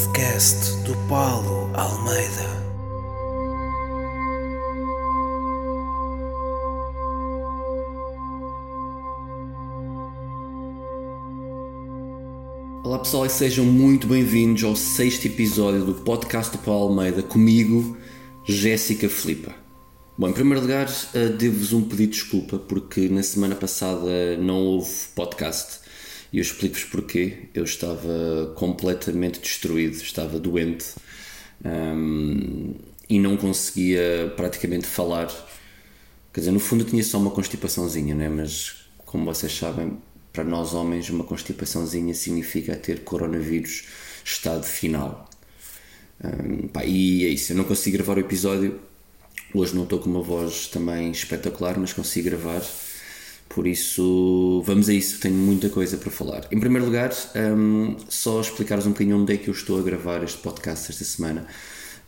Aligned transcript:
podcast 0.00 0.76
do 0.84 0.96
Paulo 1.08 1.70
Almeida. 1.74 2.48
Olá 12.82 12.98
pessoal 13.00 13.26
e 13.26 13.28
sejam 13.28 13.66
muito 13.66 14.06
bem-vindos 14.06 14.64
ao 14.64 14.74
sexto 14.74 15.26
episódio 15.26 15.84
do 15.84 15.92
podcast 15.92 16.56
do 16.56 16.62
Paulo 16.62 16.88
Almeida 16.88 17.22
comigo, 17.22 17.98
Jéssica 18.42 19.06
Filipa. 19.06 19.54
Bom, 20.16 20.28
em 20.28 20.32
primeiro 20.32 20.62
lugar, 20.62 20.88
eh, 21.12 21.28
devo-vos 21.28 21.74
um 21.74 21.82
pedido 21.82 22.12
de 22.12 22.18
desculpa 22.18 22.58
porque 22.58 23.06
na 23.10 23.22
semana 23.22 23.54
passada 23.54 24.38
não 24.38 24.64
houve 24.64 24.90
podcast 25.14 25.80
e 26.32 26.38
eu 26.38 26.42
explico-vos 26.42 26.84
porquê. 26.84 27.48
Eu 27.54 27.64
estava 27.64 28.52
completamente 28.56 29.40
destruído, 29.40 29.96
estava 29.96 30.38
doente 30.38 30.94
um, 31.64 32.74
e 33.08 33.18
não 33.18 33.36
conseguia 33.36 34.32
praticamente 34.36 34.86
falar. 34.86 35.28
Quer 36.32 36.40
dizer, 36.40 36.52
no 36.52 36.60
fundo 36.60 36.84
tinha 36.84 37.02
só 37.02 37.18
uma 37.18 37.30
constipaçãozinha, 37.30 38.14
né? 38.14 38.28
mas 38.28 38.86
como 38.98 39.24
vocês 39.24 39.52
sabem, 39.52 39.98
para 40.32 40.44
nós 40.44 40.72
homens, 40.72 41.10
uma 41.10 41.24
constipaçãozinha 41.24 42.14
significa 42.14 42.76
ter 42.76 43.00
coronavírus 43.00 43.84
estado 44.24 44.64
final. 44.64 45.28
Um, 46.22 46.68
pá, 46.68 46.84
e 46.84 47.24
é 47.24 47.28
isso, 47.28 47.52
eu 47.52 47.56
não 47.56 47.64
consigo 47.64 47.96
gravar 47.96 48.16
o 48.16 48.20
episódio. 48.20 48.80
Hoje 49.52 49.74
não 49.74 49.82
estou 49.82 49.98
com 49.98 50.08
uma 50.08 50.22
voz 50.22 50.68
também 50.68 51.10
espetacular, 51.10 51.76
mas 51.78 51.92
consigo 51.92 52.30
gravar. 52.30 52.62
Por 53.52 53.66
isso, 53.66 54.62
vamos 54.64 54.88
a 54.88 54.92
isso, 54.92 55.18
tenho 55.18 55.34
muita 55.34 55.68
coisa 55.68 55.96
para 55.96 56.08
falar. 56.08 56.46
Em 56.52 56.60
primeiro 56.60 56.86
lugar, 56.86 57.10
um, 57.34 57.96
só 58.08 58.40
explicar-vos 58.40 58.86
um 58.86 58.90
bocadinho 58.90 59.18
onde 59.18 59.34
é 59.34 59.36
que 59.36 59.48
eu 59.48 59.52
estou 59.52 59.80
a 59.80 59.82
gravar 59.82 60.22
este 60.22 60.38
podcast 60.38 60.92
esta 60.92 61.02
semana. 61.02 61.48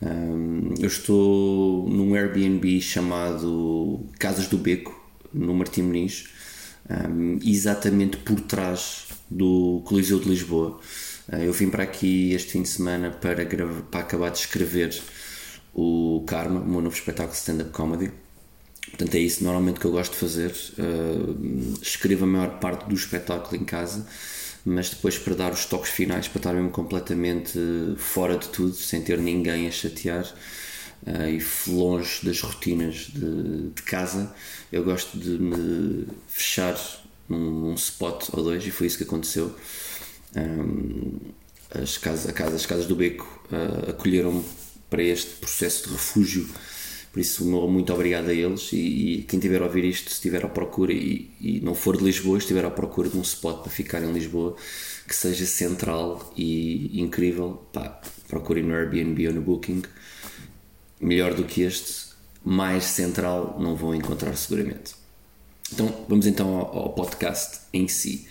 Um, 0.01 0.73
eu 0.79 0.87
estou 0.87 1.89
num 1.89 2.15
Airbnb 2.15 2.79
chamado 2.79 4.05
Casas 4.17 4.47
do 4.47 4.57
Beco, 4.57 4.97
no 5.33 5.53
Martim 5.53 5.81
Muniz, 5.81 6.29
um, 6.89 7.37
exatamente 7.43 8.15
por 8.15 8.39
trás 8.39 9.07
do 9.29 9.81
Coliseu 9.83 10.21
de 10.21 10.29
Lisboa. 10.29 10.79
Uh, 11.27 11.35
eu 11.35 11.51
vim 11.51 11.69
para 11.69 11.83
aqui 11.83 12.31
este 12.31 12.53
fim 12.53 12.61
de 12.61 12.69
semana 12.69 13.11
para, 13.11 13.45
para 13.91 13.99
acabar 13.99 14.29
de 14.29 14.37
escrever 14.37 14.97
o 15.73 16.23
Karma, 16.25 16.61
o 16.61 16.65
meu 16.65 16.79
novo 16.79 16.95
espetáculo 16.95 17.33
de 17.33 17.39
stand-up 17.39 17.71
comedy 17.71 18.22
Portanto, 18.93 19.15
é 19.15 19.19
isso 19.19 19.43
normalmente 19.43 19.79
que 19.79 19.85
eu 19.85 19.91
gosto 19.91 20.11
de 20.11 20.19
fazer. 20.19 20.51
Uh, 20.77 21.73
escrevo 21.81 22.25
a 22.25 22.27
maior 22.27 22.59
parte 22.59 22.87
do 22.87 22.93
espetáculo 22.93 23.59
em 23.59 23.65
casa, 23.65 24.05
mas 24.63 24.91
depois 24.91 25.17
para 25.17 25.33
dar 25.33 25.51
os 25.51 25.65
toques 25.65 25.89
finais, 25.89 26.27
para 26.27 26.37
estar 26.37 26.53
mesmo 26.53 26.69
completamente 26.69 27.59
fora 27.97 28.37
de 28.37 28.47
tudo, 28.49 28.75
sem 28.75 29.01
ter 29.01 29.17
ninguém 29.17 29.67
a 29.67 29.71
chatear 29.71 30.31
uh, 31.07 31.27
e 31.27 31.43
longe 31.71 32.23
das 32.23 32.39
rotinas 32.39 33.07
de, 33.11 33.71
de, 33.71 33.81
casa, 33.81 34.31
eu 34.71 34.83
gosto 34.83 35.17
de 35.17 35.39
me 35.39 36.05
fechar 36.27 36.79
num, 37.27 37.73
spot 37.73 38.29
ou 38.31 38.43
dois, 38.43 38.63
e 38.63 38.69
foi 38.69 38.85
isso 38.85 38.97
que 38.97 39.05
aconteceu. 39.05 39.55
Um, 40.35 41.17
as, 41.71 41.97
casas, 41.97 42.29
a 42.29 42.33
casa, 42.33 42.55
as 42.55 42.65
casas 42.67 42.85
do 42.85 42.95
Beco 42.95 43.43
uh, 43.51 43.89
acolheram-me 43.89 44.43
para 44.87 45.01
este 45.01 45.31
processo 45.37 45.87
de 45.87 45.93
refúgio 45.93 46.47
por 47.13 47.19
isso, 47.19 47.45
muito 47.45 47.93
obrigado 47.93 48.29
a 48.29 48.33
eles 48.33 48.73
e, 48.73 48.77
e 48.77 49.21
quem 49.21 49.39
tiver 49.39 49.61
a 49.61 49.65
ouvir 49.65 49.85
isto, 49.85 50.09
se 50.09 50.15
estiver 50.15 50.43
à 50.43 50.49
procura 50.49 50.91
e, 50.91 51.29
e, 51.39 51.61
não 51.61 51.75
for 51.75 51.95
de 51.95 52.03
Lisboa, 52.03 52.39
estiver 52.39 52.65
à 52.65 52.71
procura 52.71 53.07
de 53.07 53.15
um 53.15 53.21
spot 53.21 53.61
para 53.61 53.71
ficar 53.71 54.01
em 54.01 54.11
Lisboa 54.11 54.55
que 55.07 55.15
seja 55.15 55.45
central 55.45 56.33
e 56.35 56.99
incrível, 56.99 57.67
pá, 57.71 58.01
no 58.31 58.75
Airbnb 58.75 59.27
ou 59.27 59.33
no 59.35 59.41
Booking. 59.41 59.83
Melhor 60.99 61.35
do 61.35 61.43
que 61.43 61.61
este, 61.61 62.13
mais 62.43 62.83
central 62.85 63.59
não 63.59 63.75
vão 63.75 63.93
encontrar 63.93 64.35
seguramente. 64.35 64.95
Então, 65.71 66.05
vamos 66.09 66.25
então 66.25 66.55
ao, 66.55 66.77
ao 66.77 66.93
podcast 66.93 67.59
em 67.71 67.87
si. 67.87 68.27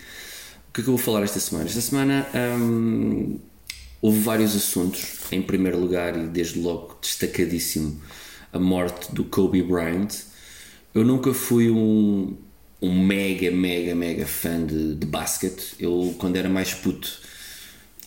O 0.69 0.73
que 0.73 0.81
é 0.81 0.83
que 0.83 0.89
eu 0.89 0.97
vou 0.97 0.97
falar 0.97 1.23
esta 1.23 1.39
semana? 1.39 1.69
Esta 1.69 1.79
semana 1.79 2.27
hum, 2.59 3.39
houve 4.01 4.19
vários 4.19 4.53
assuntos. 4.57 5.19
Em 5.31 5.41
primeiro 5.41 5.79
lugar, 5.79 6.17
e 6.17 6.27
desde 6.27 6.59
logo 6.59 6.97
destacadíssimo, 7.01 8.01
a 8.53 8.59
morte 8.59 9.13
do 9.13 9.25
Kobe 9.25 9.61
Bryant. 9.61 10.09
Eu 10.93 11.03
nunca 11.03 11.33
fui 11.33 11.69
um, 11.69 12.37
um 12.81 13.03
mega, 13.03 13.49
mega, 13.49 13.95
mega 13.95 14.25
fã 14.25 14.63
de, 14.65 14.95
de 14.95 15.05
basquete. 15.05 15.75
Eu, 15.79 16.15
quando 16.19 16.37
era 16.37 16.47
mais 16.47 16.73
puto, 16.73 17.19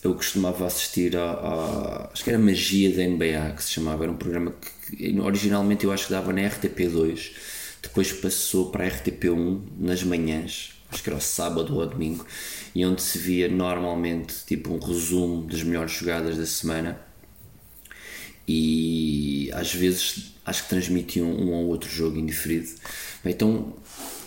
eu 0.06 0.14
costumava 0.14 0.66
assistir 0.66 1.16
a, 1.16 1.30
a, 1.30 2.10
acho 2.12 2.22
que 2.22 2.30
era 2.30 2.38
Magia 2.38 2.94
da 2.94 3.02
NBA 3.02 3.54
que 3.56 3.64
se 3.64 3.72
chamava, 3.72 4.04
era 4.04 4.12
um 4.12 4.16
programa 4.16 4.52
que 4.52 5.20
originalmente 5.20 5.84
eu 5.84 5.92
acho 5.92 6.06
que 6.06 6.12
dava 6.12 6.32
na 6.32 6.42
RTP2 6.42 7.32
depois 7.82 8.12
passou 8.12 8.70
para 8.70 8.84
a 8.84 8.88
RTP1 8.88 9.60
nas 9.78 10.02
manhãs 10.02 10.74
acho 10.90 11.02
que 11.02 11.10
era 11.10 11.18
o 11.18 11.20
sábado 11.20 11.76
ou 11.76 11.86
domingo 11.86 12.24
e 12.74 12.84
onde 12.84 13.02
se 13.02 13.18
via 13.18 13.48
normalmente 13.48 14.34
tipo 14.46 14.72
um 14.72 14.78
resumo 14.78 15.44
das 15.46 15.62
melhores 15.62 15.92
jogadas 15.92 16.36
da 16.36 16.46
semana 16.46 17.00
e 18.46 19.50
às 19.52 19.74
vezes 19.74 20.35
acho 20.46 20.62
que 20.62 20.68
transmitiam 20.68 21.28
um, 21.28 21.52
ou 21.52 21.66
outro 21.66 21.90
jogo 21.90 22.16
indiferido. 22.16 22.68
Então, 23.24 23.74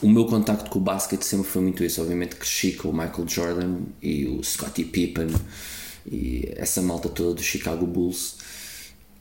o 0.01 0.09
meu 0.09 0.25
contacto 0.25 0.69
com 0.69 0.77
o 0.77 0.81
basquete 0.81 1.23
sempre 1.23 1.47
foi 1.47 1.61
muito 1.61 1.83
isso. 1.83 2.01
Obviamente, 2.01 2.35
cresci 2.35 2.73
com 2.73 2.89
o 2.89 2.93
Michael 2.93 3.27
Jordan 3.27 3.77
e 4.01 4.25
o 4.27 4.43
Scottie 4.43 4.83
Pippen 4.83 5.29
e 6.05 6.51
essa 6.55 6.81
malta 6.81 7.09
toda 7.09 7.35
do 7.35 7.41
Chicago 7.41 7.85
Bulls. 7.85 8.37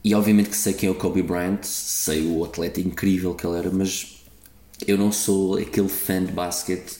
E 0.03 0.13
obviamente 0.15 0.49
que 0.49 0.55
sei 0.55 0.73
quem 0.73 0.87
é 0.87 0.91
o 0.91 0.95
Kobe 0.95 1.21
Bryant, 1.21 1.63
sei 1.63 2.25
o 2.25 2.43
atleta 2.43 2.79
incrível 2.79 3.35
que 3.35 3.45
ele 3.45 3.57
era, 3.57 3.69
mas 3.69 4.23
eu 4.87 4.97
não 4.97 5.11
sou 5.11 5.57
aquele 5.57 5.89
fã 5.89 6.23
de 6.23 6.31
basquete 6.31 6.97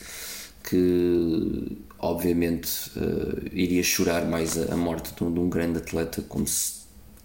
que 0.63 1.77
obviamente 1.97 2.91
uh, 2.97 3.49
iria 3.51 3.81
chorar 3.83 4.25
mais 4.25 4.57
a, 4.57 4.73
a 4.73 4.77
morte 4.77 5.13
de 5.15 5.23
um, 5.23 5.33
de 5.33 5.39
um, 5.39 5.49
grande 5.49 5.79
atleta 5.79 6.21
como 6.27 6.45
se 6.45 6.78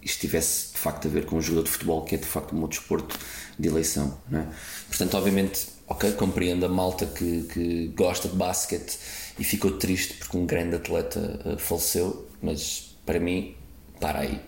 isto 0.05 0.21
tivesse 0.21 0.71
de 0.71 0.77
facto 0.77 1.07
a 1.07 1.09
ver 1.09 1.25
com 1.25 1.35
o 1.35 1.41
jogador 1.41 1.63
de 1.63 1.71
futebol, 1.71 2.03
que 2.03 2.13
é 2.13 2.17
de 2.19 2.25
facto 2.25 2.51
o 2.51 2.55
meu 2.55 2.67
desporto 2.67 3.17
de 3.57 3.67
eleição. 3.67 4.15
É? 4.31 4.45
Portanto, 4.87 5.17
obviamente, 5.17 5.67
ok, 5.87 6.11
compreendo 6.11 6.63
a 6.63 6.69
malta 6.69 7.07
que, 7.07 7.41
que 7.51 7.87
gosta 7.87 8.29
de 8.29 8.35
basquete 8.35 8.99
e 9.39 9.43
ficou 9.43 9.71
triste 9.71 10.13
porque 10.13 10.37
um 10.37 10.45
grande 10.45 10.75
atleta 10.75 11.41
uh, 11.43 11.57
faleceu, 11.57 12.29
mas 12.39 12.95
para 13.03 13.19
mim, 13.19 13.55
para 13.99 14.19
aí. 14.19 14.39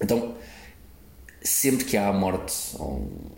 Então, 0.00 0.34
sempre 1.40 1.84
que 1.84 1.96
há 1.96 2.08
a 2.08 2.12
morte 2.12 2.52
ou 2.74 3.02
um 3.02 3.30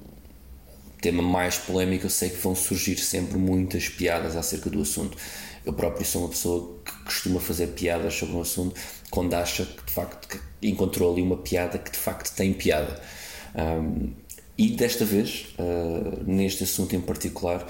tema 1.02 1.22
mais 1.22 1.58
polémico, 1.58 2.06
eu 2.06 2.10
sei 2.10 2.30
que 2.30 2.38
vão 2.38 2.54
surgir 2.54 2.96
sempre 2.96 3.36
muitas 3.36 3.86
piadas 3.90 4.34
acerca 4.34 4.70
do 4.70 4.80
assunto. 4.80 5.18
Eu 5.62 5.74
próprio 5.74 6.06
sou 6.06 6.22
uma 6.22 6.30
pessoa 6.30 6.78
que 6.82 7.04
costuma 7.04 7.38
fazer 7.38 7.68
piadas 7.68 8.14
sobre 8.14 8.34
um 8.34 8.40
assunto 8.40 8.80
quando 9.10 9.34
acha 9.34 9.66
que 9.66 9.84
de 9.84 9.92
facto 9.92 10.26
que 10.26 10.38
encontrou 10.68 11.12
ali 11.12 11.22
uma 11.22 11.36
piada 11.36 11.78
que 11.78 11.90
de 11.90 11.98
facto 11.98 12.34
tem 12.34 12.52
piada. 12.52 13.00
Um, 13.54 14.12
e 14.56 14.68
desta 14.70 15.04
vez, 15.04 15.54
uh, 15.58 16.22
neste 16.24 16.64
assunto 16.64 16.94
em 16.94 17.00
particular, 17.00 17.66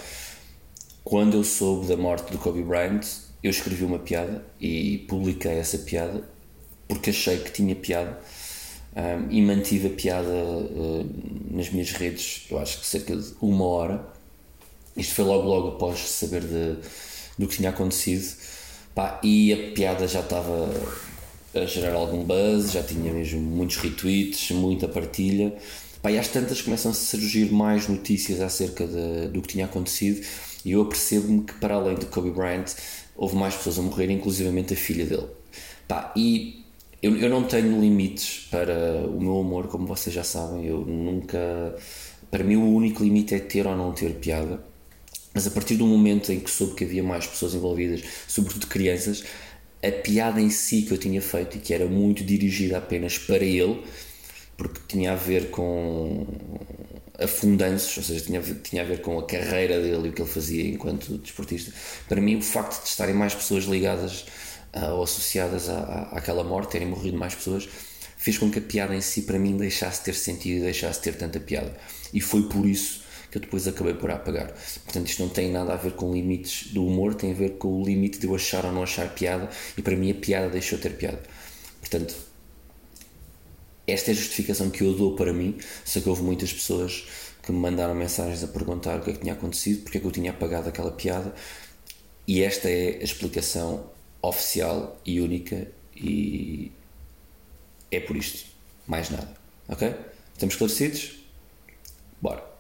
quando 1.03 1.37
eu 1.37 1.45
soube 1.45 1.87
da 1.87 1.97
morte 1.97 2.31
do 2.31 2.39
Kobe 2.39 2.63
Bryant, 2.63 3.07
eu 3.43 3.51
escrevi 3.51 3.85
uma 3.85 3.99
piada 3.99 4.45
e 4.61 4.99
publiquei 5.09 5.53
essa 5.53 5.79
piada 5.79 6.25
porque 6.89 7.11
achei 7.11 7.39
que 7.39 7.51
tinha 7.51 7.75
piada 7.75 8.19
um, 8.97 9.31
e 9.31 9.43
mantive 9.43 9.89
a 9.89 9.91
piada 9.91 10.29
uh, 10.29 11.11
nas 11.51 11.71
minhas 11.71 11.91
redes, 11.93 12.47
eu 12.51 12.59
acho 12.59 12.81
que 12.81 12.87
cerca 12.87 13.17
de 13.17 13.35
uma 13.41 13.65
hora. 13.65 14.07
Isto 14.97 15.15
foi 15.15 15.25
logo 15.25 15.49
logo 15.49 15.69
após 15.69 15.99
saber 15.99 16.43
de, 16.43 16.77
do 17.37 17.49
que 17.49 17.57
tinha 17.57 17.71
acontecido. 17.71 18.37
Pá, 18.95 19.19
e 19.25 19.53
a 19.53 19.75
piada 19.75 20.07
já 20.07 20.21
estava 20.21 20.69
a 21.55 21.65
gerar 21.67 21.95
algum 21.95 22.25
buzz, 22.25 22.73
já 22.73 22.83
tinha 22.83 23.13
mesmo 23.13 23.41
muitos 23.41 23.77
retweets, 23.77 24.51
muita 24.51 24.89
partilha. 24.89 25.55
Pá, 26.03 26.11
e 26.11 26.19
às 26.19 26.29
tantas 26.29 26.61
começam 26.61 26.91
a 26.91 26.95
surgir 26.95 27.51
mais 27.51 27.89
notícias 27.89 28.41
acerca 28.41 28.87
de, 28.87 29.29
do 29.29 29.41
que 29.41 29.49
tinha 29.49 29.65
acontecido 29.65 30.27
e 30.65 30.73
eu 30.73 30.83
apercebo-me 30.83 31.43
que 31.45 31.55
para 31.55 31.77
além 31.77 31.97
de 31.97 32.07
Kobe 32.07 32.31
Bryant 32.31 32.75
houve 33.17 33.37
mais 33.37 33.55
pessoas 33.55 33.79
a 33.79 33.83
morrer, 33.83 34.11
inclusivamente 34.11 34.75
a 34.75 34.77
filha 34.77 35.07
dele. 35.07 35.29
Pá, 35.87 36.13
e 36.17 36.65
eu, 37.03 37.17
eu 37.17 37.29
não 37.29 37.45
tenho 37.45 37.81
limites 37.81 38.49
para 38.51 39.07
o 39.07 39.21
meu 39.21 39.39
amor, 39.39 39.69
como 39.69 39.87
vocês 39.87 40.15
já 40.15 40.25
sabem, 40.25 40.67
eu 40.67 40.81
nunca... 40.81 41.77
Para 42.31 42.43
mim 42.43 42.57
o 42.57 42.75
único 42.75 43.05
limite 43.05 43.35
é 43.35 43.39
ter 43.39 43.67
ou 43.67 43.77
não 43.77 43.93
ter 43.93 44.15
piada. 44.15 44.65
Mas 45.35 45.47
a 45.47 45.51
partir 45.51 45.77
do 45.77 45.87
momento 45.87 46.33
em 46.33 46.41
que 46.41 46.51
soube 46.51 46.75
que 46.75 46.85
havia 46.85 47.03
mais 47.03 47.27
pessoas 47.27 47.55
envolvidas, 47.55 48.03
sobretudo 48.29 48.67
crianças, 48.67 49.25
a 49.89 49.93
piada 49.93 50.41
em 50.41 50.51
si 50.51 50.83
que 50.83 50.93
eu 50.93 50.99
tinha 50.99 51.21
feito 51.21 51.57
e 51.57 51.61
que 51.61 51.75
era 51.75 51.87
muito 51.87 52.25
dirigida 52.25 52.79
apenas 52.79 53.19
para 53.19 53.45
ele, 53.45 53.83
porque 54.57 54.81
tinha 54.89 55.13
a 55.13 55.17
ver 55.17 55.51
com 55.51 56.27
afundanços, 57.19 57.97
ou 57.97 58.03
seja, 58.03 58.25
tinha, 58.25 58.41
tinha 58.41 58.83
a 58.83 58.85
ver 58.85 59.01
com 59.01 59.19
a 59.19 59.27
carreira 59.27 59.81
dele 59.81 60.09
e 60.09 60.11
o 60.11 60.13
que 60.13 60.23
ele 60.23 60.31
fazia 60.31 60.65
enquanto 60.65 61.19
desportista. 61.19 61.73
Para 62.09 62.21
mim, 62.21 62.37
o 62.37 62.43
facto 62.43 62.83
de 62.83 62.89
estarem 62.89 63.15
mais 63.15 63.35
pessoas 63.35 63.65
ligadas 63.65 64.25
ou 64.93 65.03
associadas 65.05 65.69
à, 65.69 65.79
à, 65.79 66.19
àquela 66.19 66.43
morte, 66.43 66.73
terem 66.73 66.89
morrido 66.89 67.17
mais 67.17 67.35
pessoas, 67.35 67.69
fez 68.17 68.39
com 68.39 68.51
que 68.51 68.59
a 68.59 68.63
piada 68.63 68.95
em 68.95 69.01
si 69.01 69.23
para 69.23 69.39
mim 69.39 69.57
deixasse 69.57 70.01
de 70.01 70.07
ter 70.07 70.15
sentido 70.15 70.59
e 70.59 70.63
deixasse 70.63 70.99
de 70.99 71.05
ter 71.05 71.17
tanta 71.17 71.39
piada. 71.39 71.77
E 72.13 72.21
foi 72.21 72.49
por 72.49 72.67
isso 72.67 73.04
que 73.35 73.39
eu 73.39 73.43
depois 73.43 73.67
acabei 73.67 73.95
por 73.95 74.13
apagar. 74.13 74.53
Portanto, 74.85 75.09
isto 75.09 75.21
não 75.21 75.29
tem 75.29 75.51
nada 75.51 75.73
a 75.73 75.77
ver 75.77 75.95
com 75.95 76.13
limites 76.13 76.73
do 76.73 76.87
humor, 76.87 77.17
tem 77.17 77.33
a 77.33 77.35
ver 77.35 77.59
com 77.59 77.83
o 77.83 77.85
limite 77.85 78.21
de 78.21 78.29
eu 78.29 78.35
achar 78.35 78.65
ou 78.65 78.71
não 78.71 78.85
achar 78.85 79.13
piada, 79.13 79.51
e 79.77 79.83
para 79.83 79.97
mim 79.97 80.13
a 80.13 80.15
piada 80.15 80.49
deixou 80.49 80.79
de 80.79 80.85
ter 80.85 80.97
piada. 80.97 81.21
Portanto, 81.81 82.15
esta 83.89 84.11
é 84.11 84.13
a 84.13 84.15
justificação 84.15 84.71
que 84.71 84.85
eu 84.85 84.95
dou 84.95 85.17
para 85.17 85.33
mim. 85.33 85.59
Sei 85.85 86.01
que 86.01 86.09
houve 86.09 86.23
muitas 86.23 86.53
pessoas 86.53 87.09
que 87.43 87.51
me 87.51 87.59
mandaram 87.59 87.93
mensagens 87.93 88.45
a 88.45 88.47
perguntar 88.47 89.01
o 89.01 89.03
que 89.03 89.11
é 89.11 89.13
que 89.15 89.19
tinha 89.19 89.33
acontecido, 89.33 89.83
porque 89.83 89.99
é 89.99 90.01
que 90.01 90.07
eu 90.07 90.13
tinha 90.13 90.31
apagado 90.31 90.69
aquela 90.69 90.93
piada, 90.93 91.35
e 92.29 92.41
esta 92.41 92.71
é 92.71 93.01
a 93.01 93.03
explicação 93.03 93.91
oficial 94.23 94.97
e 95.05 95.21
única, 95.21 95.67
e 95.97 96.71
é 97.91 97.99
por 97.99 98.17
isto, 98.17 98.47
mais 98.87 99.11
nada. 99.11 99.37
Ok? 99.69 99.93
Estamos 100.35 100.55
esclarecidos? 100.55 101.19
Bora. 102.23 102.54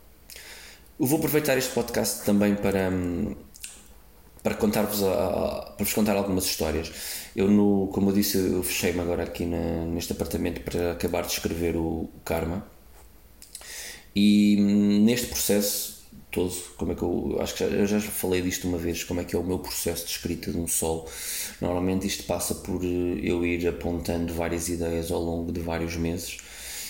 Eu 0.98 1.06
vou 1.06 1.18
aproveitar 1.18 1.58
este 1.58 1.72
podcast 1.72 2.24
também 2.24 2.54
para, 2.54 2.88
hum, 2.88 3.34
para 4.42 4.54
contar-vos 4.54 5.00
para 5.00 5.84
vos 5.84 5.92
contar 5.92 6.16
algumas 6.16 6.44
histórias. 6.44 6.92
Eu, 7.34 7.50
no, 7.50 7.88
como 7.88 8.10
eu 8.10 8.14
disse, 8.14 8.38
eu 8.38 8.62
fechei-me 8.62 9.00
agora 9.00 9.24
aqui 9.24 9.44
na, 9.44 9.84
neste 9.86 10.12
apartamento 10.12 10.60
para 10.62 10.92
acabar 10.92 11.22
de 11.22 11.32
escrever 11.32 11.76
o, 11.76 12.08
o 12.14 12.20
Karma. 12.24 12.64
E 14.14 14.56
hum, 14.60 15.04
neste 15.04 15.26
processo 15.26 16.04
todo, 16.30 16.52
como 16.76 16.92
é 16.92 16.94
que 16.94 17.02
eu 17.02 17.38
acho 17.40 17.54
que 17.54 17.60
já, 17.60 17.66
eu 17.70 17.86
já 17.86 18.00
falei 18.00 18.42
disto 18.42 18.68
uma 18.68 18.78
vez, 18.78 19.04
como 19.04 19.20
é 19.20 19.24
que 19.24 19.34
é 19.34 19.38
o 19.38 19.44
meu 19.44 19.58
processo 19.58 20.04
de 20.04 20.12
escrita 20.12 20.52
de 20.52 20.58
um 20.58 20.66
solo. 20.68 21.06
Normalmente 21.60 22.06
isto 22.06 22.24
passa 22.24 22.54
por 22.56 22.84
eh, 22.84 23.20
eu 23.22 23.44
ir 23.44 23.66
apontando 23.66 24.32
várias 24.32 24.68
ideias 24.68 25.10
ao 25.10 25.20
longo 25.20 25.52
de 25.52 25.60
vários 25.60 25.96
meses 25.96 26.38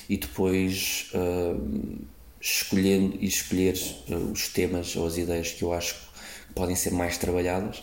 e 0.09 0.17
depois 0.19 1.11
uh, 1.15 2.05
escolhendo 2.45 3.17
e 3.21 3.27
escolher 3.27 3.75
uh, 4.09 4.31
os 4.31 4.49
temas 4.49 4.95
ou 4.97 5.07
as 5.07 5.17
ideias 5.17 5.51
que 5.51 5.63
eu 5.63 5.73
acho 5.73 5.95
que 5.95 6.53
podem 6.55 6.77
ser 6.77 6.93
mais 6.93 7.17
trabalhadas 7.17 7.83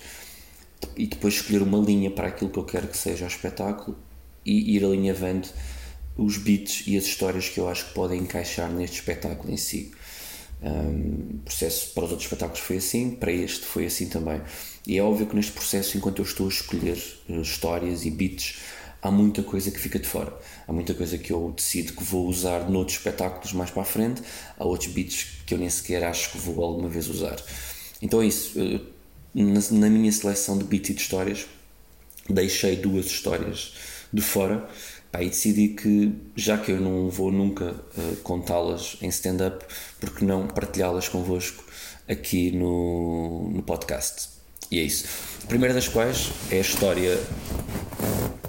e 0.95 1.07
depois 1.07 1.33
escolher 1.33 1.63
uma 1.63 1.79
linha 1.79 2.11
para 2.11 2.27
aquilo 2.27 2.51
que 2.51 2.59
eu 2.59 2.63
quero 2.63 2.87
que 2.87 2.97
seja 2.97 3.25
o 3.25 3.27
espetáculo 3.27 3.97
e 4.45 4.75
ir 4.75 4.85
alinhavando 4.85 5.47
os 6.15 6.37
beats 6.37 6.83
e 6.85 6.95
as 6.95 7.05
histórias 7.05 7.49
que 7.49 7.59
eu 7.59 7.67
acho 7.67 7.87
que 7.87 7.93
podem 7.93 8.21
encaixar 8.21 8.71
neste 8.71 8.99
espetáculo 8.99 9.51
em 9.51 9.57
si. 9.57 9.91
Um, 10.61 11.39
processo 11.43 11.91
para 11.95 12.03
os 12.03 12.11
outros 12.11 12.27
espetáculos 12.27 12.59
foi 12.59 12.77
assim, 12.77 13.11
para 13.11 13.31
este 13.31 13.65
foi 13.65 13.87
assim 13.87 14.09
também. 14.09 14.41
E 14.85 14.97
é 14.97 15.01
óbvio 15.01 15.25
que 15.25 15.35
neste 15.35 15.53
processo, 15.53 15.97
enquanto 15.97 16.19
eu 16.19 16.25
estou 16.25 16.45
a 16.45 16.49
escolher 16.49 17.01
uh, 17.27 17.41
histórias 17.41 18.05
e 18.05 18.11
beats, 18.11 18.59
há 19.01 19.09
muita 19.09 19.41
coisa 19.43 19.71
que 19.71 19.79
fica 19.79 19.97
de 19.97 20.07
fora. 20.07 20.33
Há 20.67 20.73
muita 20.73 20.93
coisa 20.93 21.17
que 21.17 21.31
eu 21.31 21.51
decido 21.55 21.93
que 21.93 22.03
vou 22.03 22.27
usar 22.27 22.69
noutros 22.69 22.97
espetáculos 22.97 23.53
mais 23.53 23.71
para 23.71 23.81
a 23.81 23.85
frente, 23.85 24.21
há 24.57 24.63
outros 24.63 24.91
beats 24.91 25.27
que 25.45 25.53
eu 25.53 25.57
nem 25.57 25.69
sequer 25.69 26.03
acho 26.03 26.31
que 26.31 26.37
vou 26.37 26.63
alguma 26.63 26.89
vez 26.89 27.07
usar. 27.07 27.37
Então 28.01 28.21
é 28.21 28.27
isso. 28.27 28.59
Na, 29.33 29.89
minha 29.89 30.11
seleção 30.11 30.57
de 30.57 30.65
beats 30.65 30.89
e 30.89 30.93
de 30.93 31.01
histórias, 31.01 31.45
deixei 32.29 32.75
duas 32.75 33.05
histórias 33.05 33.73
de 34.11 34.21
fora 34.21 34.67
Pá, 35.11 35.21
e 35.21 35.29
decidi 35.29 35.69
que, 35.69 36.13
já 36.37 36.57
que 36.57 36.71
eu 36.71 36.79
não 36.79 37.09
vou 37.09 37.31
nunca 37.31 37.71
uh, 37.71 38.15
contá-las 38.23 38.97
em 39.01 39.09
stand-up, 39.09 39.65
porque 39.99 40.23
não 40.23 40.47
partilhá-las 40.47 41.09
convosco 41.09 41.65
aqui 42.07 42.51
no, 42.51 43.49
no 43.49 43.61
podcast. 43.61 44.29
E 44.71 44.79
é 44.79 44.83
isso. 44.83 45.05
A 45.43 45.47
primeira 45.47 45.73
das 45.73 45.89
quais 45.89 46.31
é 46.49 46.57
a 46.57 46.61
história 46.61 47.19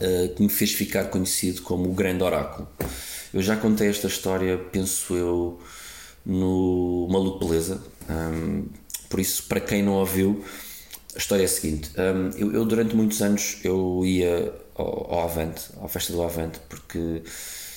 uh, 0.03 0.35
que 0.35 0.43
me 0.43 0.49
fez 0.49 0.73
ficar 0.73 1.05
conhecido 1.05 1.63
como 1.63 1.89
o 1.89 1.93
Grande 1.93 2.23
Oráculo. 2.23 2.69
Eu 3.33 3.41
já 3.41 3.57
contei 3.57 3.89
esta 3.89 4.09
história, 4.09 4.59
penso 4.59 5.15
eu, 5.15 5.61
no 6.25 7.09
Maluco 7.11 7.47
Beleza. 7.47 7.83
Um, 8.09 8.67
por 9.09 9.21
isso, 9.21 9.45
para 9.45 9.61
quem 9.61 9.83
não 9.83 9.95
ouviu, 9.95 10.45
a 11.15 11.19
história 11.19 11.43
é 11.43 11.47
a 11.47 11.49
seguinte: 11.49 11.91
um, 11.99 12.31
eu, 12.37 12.53
eu, 12.53 12.65
durante 12.65 12.95
muitos 12.95 13.23
anos 13.23 13.59
eu 13.65 14.03
ia 14.05 14.53
ao, 14.75 15.15
ao 15.15 15.25
Avante, 15.25 15.63
à 15.83 15.89
festa 15.89 16.13
do 16.13 16.23
Avante, 16.23 16.59
porque 16.69 17.23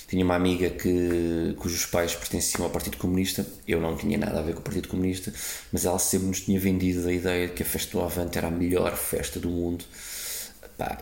tinha 0.08 0.24
uma 0.24 0.36
amiga 0.36 0.70
que, 0.70 1.54
cujos 1.58 1.84
pais 1.86 2.14
pertenciam 2.14 2.64
ao 2.64 2.70
Partido 2.70 2.96
Comunista. 2.96 3.44
Eu 3.66 3.80
não 3.80 3.96
tinha 3.96 4.16
nada 4.16 4.38
a 4.38 4.42
ver 4.42 4.54
com 4.54 4.60
o 4.60 4.62
Partido 4.62 4.88
Comunista, 4.88 5.32
mas 5.72 5.84
ela 5.84 5.98
sempre 5.98 6.28
nos 6.28 6.40
tinha 6.40 6.60
vendido 6.60 7.08
a 7.08 7.12
ideia 7.12 7.48
de 7.48 7.54
que 7.54 7.62
a 7.62 7.66
festa 7.66 7.92
do 7.92 8.04
Avante 8.04 8.38
era 8.38 8.48
a 8.48 8.50
melhor 8.50 8.96
festa 8.96 9.40
do 9.40 9.48
mundo. 9.48 9.84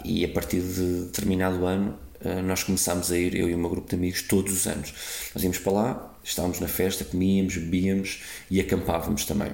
E 0.05 0.25
a 0.25 0.29
partir 0.29 0.61
de 0.61 1.05
determinado 1.07 1.67
ano, 1.67 1.99
eh, 2.25 2.41
nós 2.41 2.63
começámos 2.63 3.11
a 3.11 3.19
ir, 3.19 3.35
eu 3.35 3.49
e 3.49 3.55
o 3.55 3.59
meu 3.59 3.69
grupo 3.69 3.89
de 3.89 3.97
amigos, 3.97 4.23
todos 4.23 4.53
os 4.53 4.67
anos. 4.67 4.95
Nós 5.35 5.43
íamos 5.43 5.59
para 5.59 5.73
lá, 5.73 6.15
estávamos 6.23 6.61
na 6.61 6.69
festa, 6.69 7.05
comíamos, 7.05 7.57
bebíamos 7.57 8.23
e 8.51 8.61
acampávamos 8.61 9.25
também. 9.25 9.53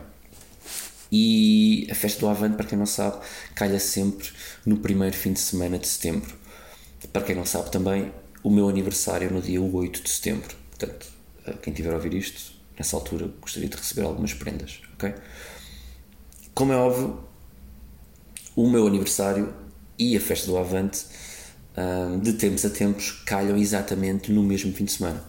E 1.11 1.89
a 1.91 1.95
festa 1.95 2.21
do 2.21 2.29
Avante, 2.29 2.57
para 2.57 2.67
quem 2.67 2.79
não 2.79 2.87
sabe, 2.87 3.19
calha 3.55 3.81
sempre 3.81 4.29
no 4.65 4.77
primeiro 4.77 5.17
fim 5.17 5.33
de 5.33 5.41
semana 5.41 5.79
de 5.79 5.89
setembro. 5.89 6.33
Para 7.13 7.23
quem 7.23 7.35
não 7.35 7.45
sabe 7.45 7.71
também, 7.71 8.13
o 8.45 8.51
meu 8.51 8.69
aniversário 8.69 9.27
é 9.27 9.31
no 9.31 9.43
dia 9.43 9.61
8 9.61 10.03
de 10.03 10.11
setembro. 10.11 10.55
Portanto, 10.71 11.07
quem 11.63 11.73
tiver 11.73 11.91
a 11.91 11.95
ouvir 11.95 12.15
isto, 12.15 12.53
nessa 12.79 12.97
altura, 12.97 13.29
gostaria 13.41 13.69
de 13.69 13.77
receber 13.77 14.03
algumas 14.03 14.33
prendas, 14.33 14.81
ok? 14.95 15.15
Como 16.55 16.73
é 16.73 16.77
óbvio, 16.77 17.25
o 18.55 18.69
meu 18.69 18.87
aniversário 18.87 19.53
e 20.01 20.17
a 20.17 20.21
festa 20.21 20.47
do 20.47 20.57
Avante, 20.57 21.05
de 22.23 22.33
tempos 22.33 22.65
a 22.65 22.71
tempos, 22.71 23.23
calham 23.25 23.57
exatamente 23.57 24.33
no 24.33 24.43
mesmo 24.43 24.73
fim 24.73 24.85
de 24.85 24.93
semana. 24.93 25.23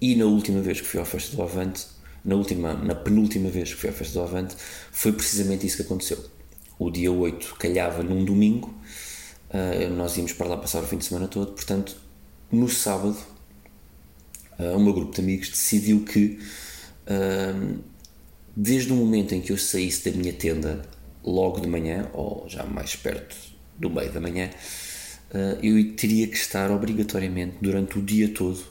E 0.00 0.14
na 0.16 0.26
última 0.26 0.60
vez 0.60 0.80
que 0.80 0.86
fui 0.86 1.00
à 1.00 1.04
festa 1.04 1.34
do 1.34 1.42
Avante, 1.42 1.86
na 2.24 2.34
última, 2.34 2.74
na 2.74 2.94
penúltima 2.94 3.48
vez 3.48 3.72
que 3.72 3.80
fui 3.80 3.88
à 3.88 3.92
festa 3.92 4.14
do 4.14 4.22
Avante, 4.22 4.56
foi 4.90 5.12
precisamente 5.12 5.66
isso 5.66 5.76
que 5.76 5.82
aconteceu. 5.82 6.22
O 6.78 6.90
dia 6.90 7.12
8 7.12 7.54
calhava 7.56 8.02
num 8.02 8.24
domingo, 8.24 8.74
uh, 9.50 9.90
nós 9.94 10.16
íamos 10.16 10.32
para 10.32 10.48
lá 10.48 10.56
passar 10.56 10.82
o 10.82 10.86
fim 10.86 10.98
de 10.98 11.04
semana 11.04 11.28
todo, 11.28 11.52
portanto, 11.52 11.96
no 12.50 12.68
sábado, 12.68 13.16
uh, 14.58 14.76
o 14.76 14.80
meu 14.80 14.92
grupo 14.92 15.14
de 15.14 15.20
amigos 15.20 15.48
decidiu 15.50 16.04
que, 16.04 16.38
uh, 17.06 17.78
desde 18.56 18.92
o 18.92 18.96
momento 18.96 19.34
em 19.34 19.40
que 19.40 19.52
eu 19.52 19.58
saísse 19.58 20.10
da 20.10 20.16
minha 20.16 20.32
tenda, 20.32 20.82
logo 21.22 21.60
de 21.60 21.68
manhã, 21.68 22.10
ou 22.12 22.44
já 22.48 22.64
mais 22.64 22.96
perto 22.96 23.53
do 23.78 23.90
meio 23.90 24.12
da 24.12 24.20
manhã, 24.20 24.50
eu 25.62 25.96
teria 25.96 26.28
que 26.28 26.36
estar 26.36 26.70
obrigatoriamente 26.70 27.56
durante 27.60 27.98
o 27.98 28.02
dia 28.02 28.28
todo, 28.28 28.62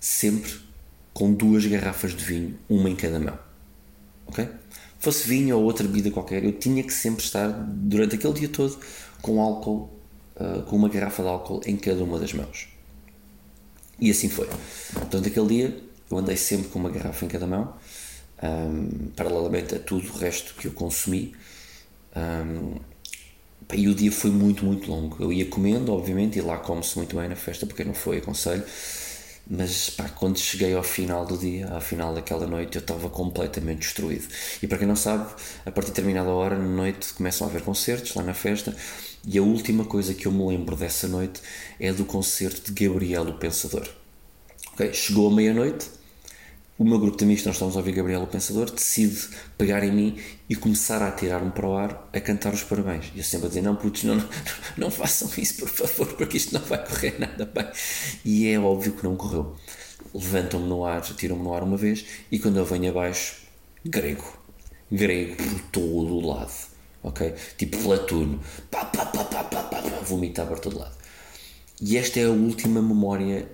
sempre 0.00 0.52
com 1.12 1.32
duas 1.34 1.66
garrafas 1.66 2.16
de 2.16 2.24
vinho, 2.24 2.58
uma 2.68 2.88
em 2.88 2.96
cada 2.96 3.18
mão. 3.18 3.38
Ok? 4.26 4.48
Fosse 4.98 5.28
vinho 5.28 5.56
ou 5.58 5.64
outra 5.64 5.86
bebida 5.86 6.10
qualquer, 6.10 6.44
eu 6.44 6.52
tinha 6.52 6.82
que 6.82 6.92
sempre 6.92 7.24
estar 7.24 7.48
durante 7.48 8.14
aquele 8.14 8.32
dia 8.34 8.48
todo 8.48 8.78
com 9.20 9.40
álcool, 9.40 9.90
uh, 10.36 10.62
com 10.62 10.76
uma 10.76 10.88
garrafa 10.88 11.22
de 11.22 11.28
álcool 11.28 11.60
em 11.66 11.76
cada 11.76 12.02
uma 12.02 12.18
das 12.18 12.32
mãos. 12.32 12.68
E 14.00 14.10
assim 14.10 14.28
foi. 14.28 14.48
Portanto, 14.94 15.28
aquele 15.28 15.48
dia 15.48 15.82
eu 16.10 16.18
andei 16.18 16.36
sempre 16.36 16.68
com 16.68 16.78
uma 16.78 16.90
garrafa 16.90 17.24
em 17.24 17.28
cada 17.28 17.46
mão, 17.46 17.74
um, 18.42 19.08
paralelamente 19.16 19.74
a 19.74 19.78
tudo 19.78 20.08
o 20.08 20.16
resto 20.16 20.54
que 20.54 20.66
eu 20.66 20.72
consumi. 20.72 21.34
Um, 22.16 22.80
e 23.74 23.88
o 23.88 23.94
dia 23.94 24.12
foi 24.12 24.30
muito, 24.30 24.64
muito 24.64 24.90
longo. 24.90 25.16
Eu 25.20 25.32
ia 25.32 25.46
comendo, 25.46 25.92
obviamente, 25.92 26.38
e 26.38 26.42
lá 26.42 26.58
come-se 26.58 26.96
muito 26.96 27.16
bem 27.16 27.28
na 27.28 27.36
festa, 27.36 27.66
porque 27.66 27.84
não 27.84 27.94
foi, 27.94 28.18
aconselho. 28.18 28.64
Mas 29.48 29.90
pá, 29.90 30.08
quando 30.08 30.38
cheguei 30.38 30.74
ao 30.74 30.82
final 30.82 31.26
do 31.26 31.36
dia, 31.36 31.68
ao 31.68 31.80
final 31.80 32.14
daquela 32.14 32.46
noite, 32.46 32.76
eu 32.76 32.80
estava 32.80 33.10
completamente 33.10 33.80
destruído. 33.80 34.28
E 34.62 34.66
para 34.66 34.78
quem 34.78 34.86
não 34.86 34.96
sabe, 34.96 35.28
a 35.66 35.70
partir 35.70 35.88
de 35.88 35.96
determinada 35.96 36.30
hora, 36.30 36.56
na 36.56 36.64
noite, 36.64 37.12
começam 37.14 37.46
a 37.46 37.50
haver 37.50 37.62
concertos 37.62 38.14
lá 38.14 38.22
na 38.22 38.34
festa. 38.34 38.74
E 39.26 39.38
a 39.38 39.42
última 39.42 39.84
coisa 39.84 40.14
que 40.14 40.26
eu 40.26 40.32
me 40.32 40.46
lembro 40.46 40.76
dessa 40.76 41.08
noite 41.08 41.40
é 41.78 41.92
do 41.92 42.04
concerto 42.04 42.72
de 42.72 42.86
Gabriel 42.86 43.24
o 43.24 43.34
Pensador. 43.34 43.88
Okay? 44.74 44.92
Chegou 44.94 45.28
a 45.30 45.34
meia-noite, 45.34 45.86
o 46.78 46.84
meu 46.84 46.98
grupo 46.98 47.16
de 47.18 47.24
amigos, 47.24 47.44
nós 47.44 47.54
estamos 47.54 47.76
a 47.76 47.78
ouvir 47.78 47.92
Gabriel 47.92 48.22
o 48.22 48.26
Pensador, 48.26 48.70
decide 48.70 49.28
pegar 49.58 49.84
em 49.84 49.92
mim 49.92 50.18
e 50.48 50.56
começar 50.56 51.02
a 51.02 51.08
atirar-me 51.08 51.50
para 51.50 51.68
o 51.68 51.76
ar 51.76 52.08
a 52.12 52.20
cantar 52.20 52.52
os 52.54 52.64
parabéns. 52.64 53.12
E 53.14 53.18
eu 53.18 53.24
sempre 53.24 53.46
a 53.46 53.48
dizer: 53.48 53.62
Não, 53.62 53.76
putos, 53.76 54.04
não, 54.04 54.16
não, 54.16 54.28
não 54.76 54.90
façam 54.90 55.30
isso, 55.36 55.56
por 55.56 55.68
favor, 55.68 56.14
porque 56.14 56.38
isto 56.38 56.54
não 56.54 56.62
vai 56.62 56.84
correr 56.84 57.18
nada 57.18 57.44
bem. 57.44 57.68
E 58.24 58.48
é 58.48 58.58
óbvio 58.58 58.92
que 58.94 59.04
não 59.04 59.16
correu. 59.16 59.54
Levantam-me 60.14 60.66
no 60.66 60.84
ar, 60.84 61.00
tiram-me 61.02 61.42
no 61.42 61.54
ar 61.54 61.62
uma 61.62 61.76
vez 61.76 62.04
e 62.30 62.38
quando 62.38 62.56
eu 62.56 62.64
venho 62.64 62.90
abaixo, 62.90 63.36
grego. 63.84 64.40
Grego 64.90 65.36
por 65.36 65.60
todo 65.70 66.14
o 66.14 66.26
lado. 66.26 66.52
Ok? 67.02 67.34
Tipo 67.56 67.78
Platuno. 67.78 68.40
Pá, 68.70 68.84
pá, 68.86 69.06
pá, 69.06 69.24
pá, 69.24 69.44
pá, 69.44 69.62
pá, 69.62 70.46
por 70.46 70.58
todo 70.58 70.78
lado. 70.78 70.96
E 71.80 71.96
esta 71.96 72.20
é 72.20 72.24
a 72.24 72.30
última 72.30 72.80
memória 72.80 73.48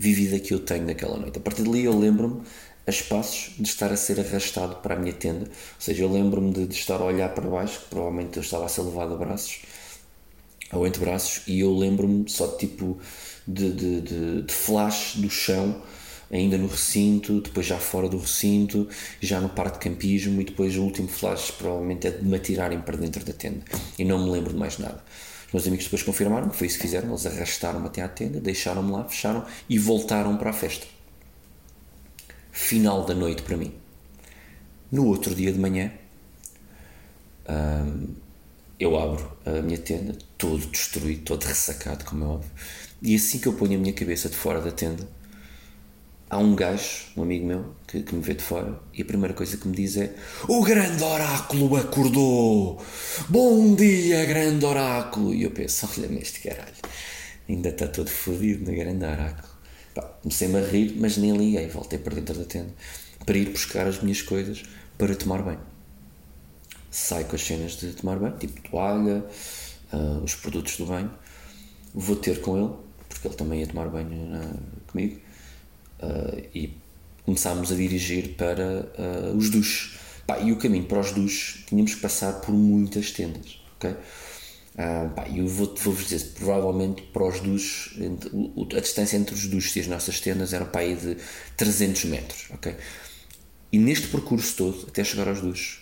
vivida 0.00 0.38
que 0.40 0.54
eu 0.54 0.58
tenho 0.60 0.86
naquela 0.86 1.18
noite. 1.18 1.36
A 1.36 1.40
partir 1.42 1.62
dali 1.62 1.84
eu 1.84 1.96
lembro-me 1.96 2.40
a 2.86 2.90
espaços 2.90 3.52
de 3.58 3.68
estar 3.68 3.92
a 3.92 3.96
ser 3.96 4.18
arrastado 4.18 4.76
para 4.76 4.94
a 4.94 4.98
minha 4.98 5.12
tenda, 5.12 5.44
ou 5.44 5.50
seja, 5.78 6.02
eu 6.02 6.10
lembro-me 6.10 6.52
de, 6.52 6.66
de, 6.66 6.74
estar 6.74 7.00
a 7.00 7.04
olhar 7.04 7.28
para 7.34 7.46
baixo, 7.48 7.80
que 7.80 7.90
provavelmente 7.90 8.38
eu 8.38 8.42
estava 8.42 8.64
a 8.64 8.68
ser 8.68 8.80
levado 8.80 9.12
a 9.12 9.16
braços, 9.18 9.60
ao 10.70 10.84
antebraços 10.84 11.42
e 11.46 11.60
eu 11.60 11.76
lembro-me 11.76 12.28
só 12.30 12.48
tipo 12.56 12.98
de, 13.46 13.70
de, 13.72 14.00
de, 14.00 14.42
de 14.42 14.52
flash 14.52 15.16
do 15.16 15.28
chão 15.28 15.82
ainda 16.32 16.56
no 16.56 16.66
recinto, 16.66 17.40
depois 17.40 17.66
já 17.66 17.76
fora 17.76 18.08
do 18.08 18.16
recinto, 18.16 18.88
já 19.20 19.40
no 19.40 19.50
parque 19.50 19.78
de 19.78 19.90
campismo 19.90 20.40
e 20.40 20.44
depois 20.44 20.76
o 20.76 20.82
último 20.82 21.08
flash 21.08 21.50
provavelmente 21.50 22.06
é 22.06 22.10
de 22.10 22.24
me 22.24 22.36
atirarem 22.36 22.80
para 22.80 22.96
dentro 22.96 23.24
da 23.24 23.32
tenda. 23.32 23.62
E 23.98 24.04
não 24.04 24.24
me 24.24 24.30
lembro 24.30 24.52
de 24.52 24.58
mais 24.58 24.78
nada. 24.78 25.02
Meus 25.52 25.66
amigos 25.66 25.84
depois 25.84 26.02
confirmaram 26.02 26.48
que 26.48 26.56
foi 26.56 26.66
isso 26.66 26.76
que 26.76 26.82
fizeram, 26.82 27.08
eles 27.08 27.26
arrastaram-me 27.26 27.86
até 27.86 28.02
à 28.02 28.08
tenda, 28.08 28.40
deixaram-me 28.40 28.92
lá, 28.92 29.04
fecharam 29.04 29.44
e 29.68 29.78
voltaram 29.78 30.36
para 30.36 30.50
a 30.50 30.52
festa. 30.52 30.86
Final 32.52 33.04
da 33.04 33.14
noite 33.14 33.42
para 33.42 33.56
mim. 33.56 33.74
No 34.90 35.06
outro 35.06 35.34
dia 35.34 35.52
de 35.52 35.58
manhã, 35.58 35.92
hum, 37.48 38.14
eu 38.78 38.98
abro 38.98 39.36
a 39.44 39.60
minha 39.62 39.78
tenda, 39.78 40.16
todo 40.38 40.66
destruído, 40.66 41.22
todo 41.24 41.44
ressacado, 41.44 42.04
como 42.04 42.24
é 42.24 42.26
óbvio, 42.28 42.50
e 43.02 43.14
assim 43.14 43.38
que 43.38 43.46
eu 43.46 43.52
ponho 43.52 43.76
a 43.76 43.80
minha 43.80 43.92
cabeça 43.92 44.28
de 44.28 44.36
fora 44.36 44.60
da 44.60 44.70
tenda, 44.70 45.06
há 46.30 46.38
um 46.38 46.54
gajo, 46.54 47.06
um 47.16 47.22
amigo 47.22 47.44
meu, 47.44 47.74
que, 47.86 48.02
que, 48.02 48.14
me 48.14 48.22
vê 48.22 48.34
de 48.34 48.42
fora 48.42 48.80
e 48.94 49.02
a 49.02 49.04
primeira 49.04 49.34
coisa 49.34 49.56
que 49.56 49.66
me 49.66 49.74
diz 49.74 49.96
é: 49.96 50.14
O 50.48 50.62
grande 50.62 51.02
oráculo 51.02 51.76
acordou! 51.76 52.80
Bom 53.28 53.74
dia, 53.74 54.24
grande 54.24 54.64
oráculo! 54.64 55.34
E 55.34 55.42
eu 55.42 55.50
penso: 55.50 55.88
Olha-me 55.92 56.20
este 56.20 56.48
caralho, 56.48 56.72
ainda 57.48 57.68
está 57.70 57.88
todo 57.88 58.08
fodido 58.08 58.70
no 58.70 58.76
grande 58.76 59.04
oráculo. 59.04 59.50
Comecei-me 60.22 60.58
a 60.58 60.64
rir, 60.64 60.96
mas 60.98 61.16
nem 61.16 61.36
liguei, 61.36 61.66
voltei 61.66 61.98
para 61.98 62.14
dentro 62.14 62.34
da 62.34 62.44
tenda 62.44 62.72
para 63.26 63.36
ir 63.36 63.50
buscar 63.50 63.86
as 63.86 64.00
minhas 64.00 64.22
coisas 64.22 64.62
para 64.96 65.14
tomar 65.14 65.42
banho. 65.42 65.60
Saio 66.90 67.26
com 67.26 67.36
as 67.36 67.42
cenas 67.42 67.72
de 67.72 67.92
tomar 67.92 68.18
banho, 68.18 68.36
tipo 68.38 68.60
toalha, 68.70 69.24
uh, 69.92 70.24
os 70.24 70.34
produtos 70.36 70.76
do 70.76 70.86
banho. 70.86 71.10
Vou 71.92 72.16
ter 72.16 72.40
com 72.40 72.56
ele, 72.56 72.72
porque 73.08 73.28
ele 73.28 73.34
também 73.34 73.60
ia 73.60 73.66
tomar 73.66 73.88
banho 73.88 74.08
uh, 74.08 74.58
comigo 74.86 75.20
uh, 76.02 76.42
e 76.54 76.76
começámos 77.24 77.70
a 77.70 77.74
dirigir 77.74 78.34
para 78.36 78.90
uh, 78.98 79.36
os 79.36 79.50
duches. 79.50 79.98
E 80.44 80.52
o 80.52 80.56
caminho 80.56 80.84
para 80.84 81.00
os 81.00 81.10
duches 81.10 81.64
tínhamos 81.66 81.94
que 81.94 82.00
passar 82.00 82.34
por 82.40 82.52
muitas 82.52 83.10
tendas, 83.10 83.60
ok? 83.76 83.90
Uh, 83.90 85.36
eu 85.36 85.46
vou-vos 85.48 85.82
vou 85.82 85.94
dizer, 85.94 86.32
provavelmente 86.34 87.02
para 87.02 87.26
os 87.26 87.40
duches, 87.40 87.98
a 88.76 88.80
distância 88.80 89.16
entre 89.16 89.34
os 89.34 89.48
duches 89.48 89.74
e 89.74 89.80
as 89.80 89.86
nossas 89.88 90.20
tendas 90.20 90.52
era 90.52 90.64
para 90.64 90.82
aí 90.82 90.94
de 90.94 91.16
300 91.56 92.04
metros, 92.04 92.46
ok? 92.50 92.76
E 93.72 93.78
neste 93.78 94.06
percurso 94.06 94.56
todo, 94.56 94.86
até 94.88 95.02
chegar 95.02 95.28
aos 95.28 95.40
duches, 95.40 95.80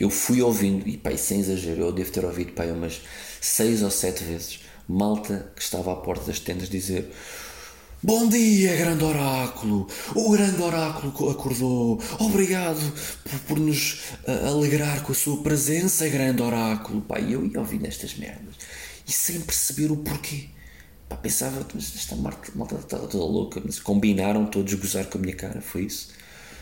eu 0.00 0.08
fui 0.08 0.40
ouvindo, 0.40 0.88
e 0.88 0.96
pá, 0.96 1.14
sem 1.16 1.40
exagero, 1.40 1.82
eu 1.82 1.92
devo 1.92 2.10
ter 2.10 2.24
ouvido 2.24 2.52
pá, 2.52 2.64
umas 2.64 3.02
6 3.40 3.82
ou 3.82 3.90
7 3.90 4.24
vezes, 4.24 4.60
malta 4.88 5.52
que 5.54 5.62
estava 5.62 5.92
à 5.92 5.96
porta 5.96 6.24
das 6.24 6.40
tendas 6.40 6.70
dizer 6.70 7.10
Bom 8.00 8.28
dia, 8.28 8.76
grande 8.76 9.02
oráculo! 9.02 9.88
O 10.14 10.30
grande 10.30 10.62
oráculo 10.62 11.30
acordou. 11.30 12.00
Obrigado 12.20 12.78
por, 13.24 13.40
por 13.40 13.58
nos 13.58 14.12
uh, 14.24 14.46
alegrar 14.46 15.02
com 15.02 15.10
a 15.10 15.14
sua 15.16 15.42
presença, 15.42 16.08
grande 16.08 16.40
oráculo. 16.40 17.00
Pai, 17.00 17.26
eu 17.28 17.44
ia 17.44 17.58
ouvindo 17.58 17.86
estas 17.86 18.14
merdas 18.14 18.54
e 19.04 19.10
sem 19.10 19.40
perceber 19.40 19.90
o 19.90 19.96
porquê. 19.96 20.44
Pá, 21.08 21.16
pensava, 21.16 21.66
mas 21.74 21.92
esta 21.96 22.14
malta 22.14 22.76
está 22.76 22.98
toda 22.98 23.24
louca. 23.24 23.60
Mas 23.64 23.80
combinaram 23.80 24.46
todos 24.46 24.72
gozar 24.74 25.06
com 25.06 25.18
a 25.18 25.20
minha 25.20 25.34
cara, 25.34 25.60
foi 25.60 25.82
isso. 25.82 26.10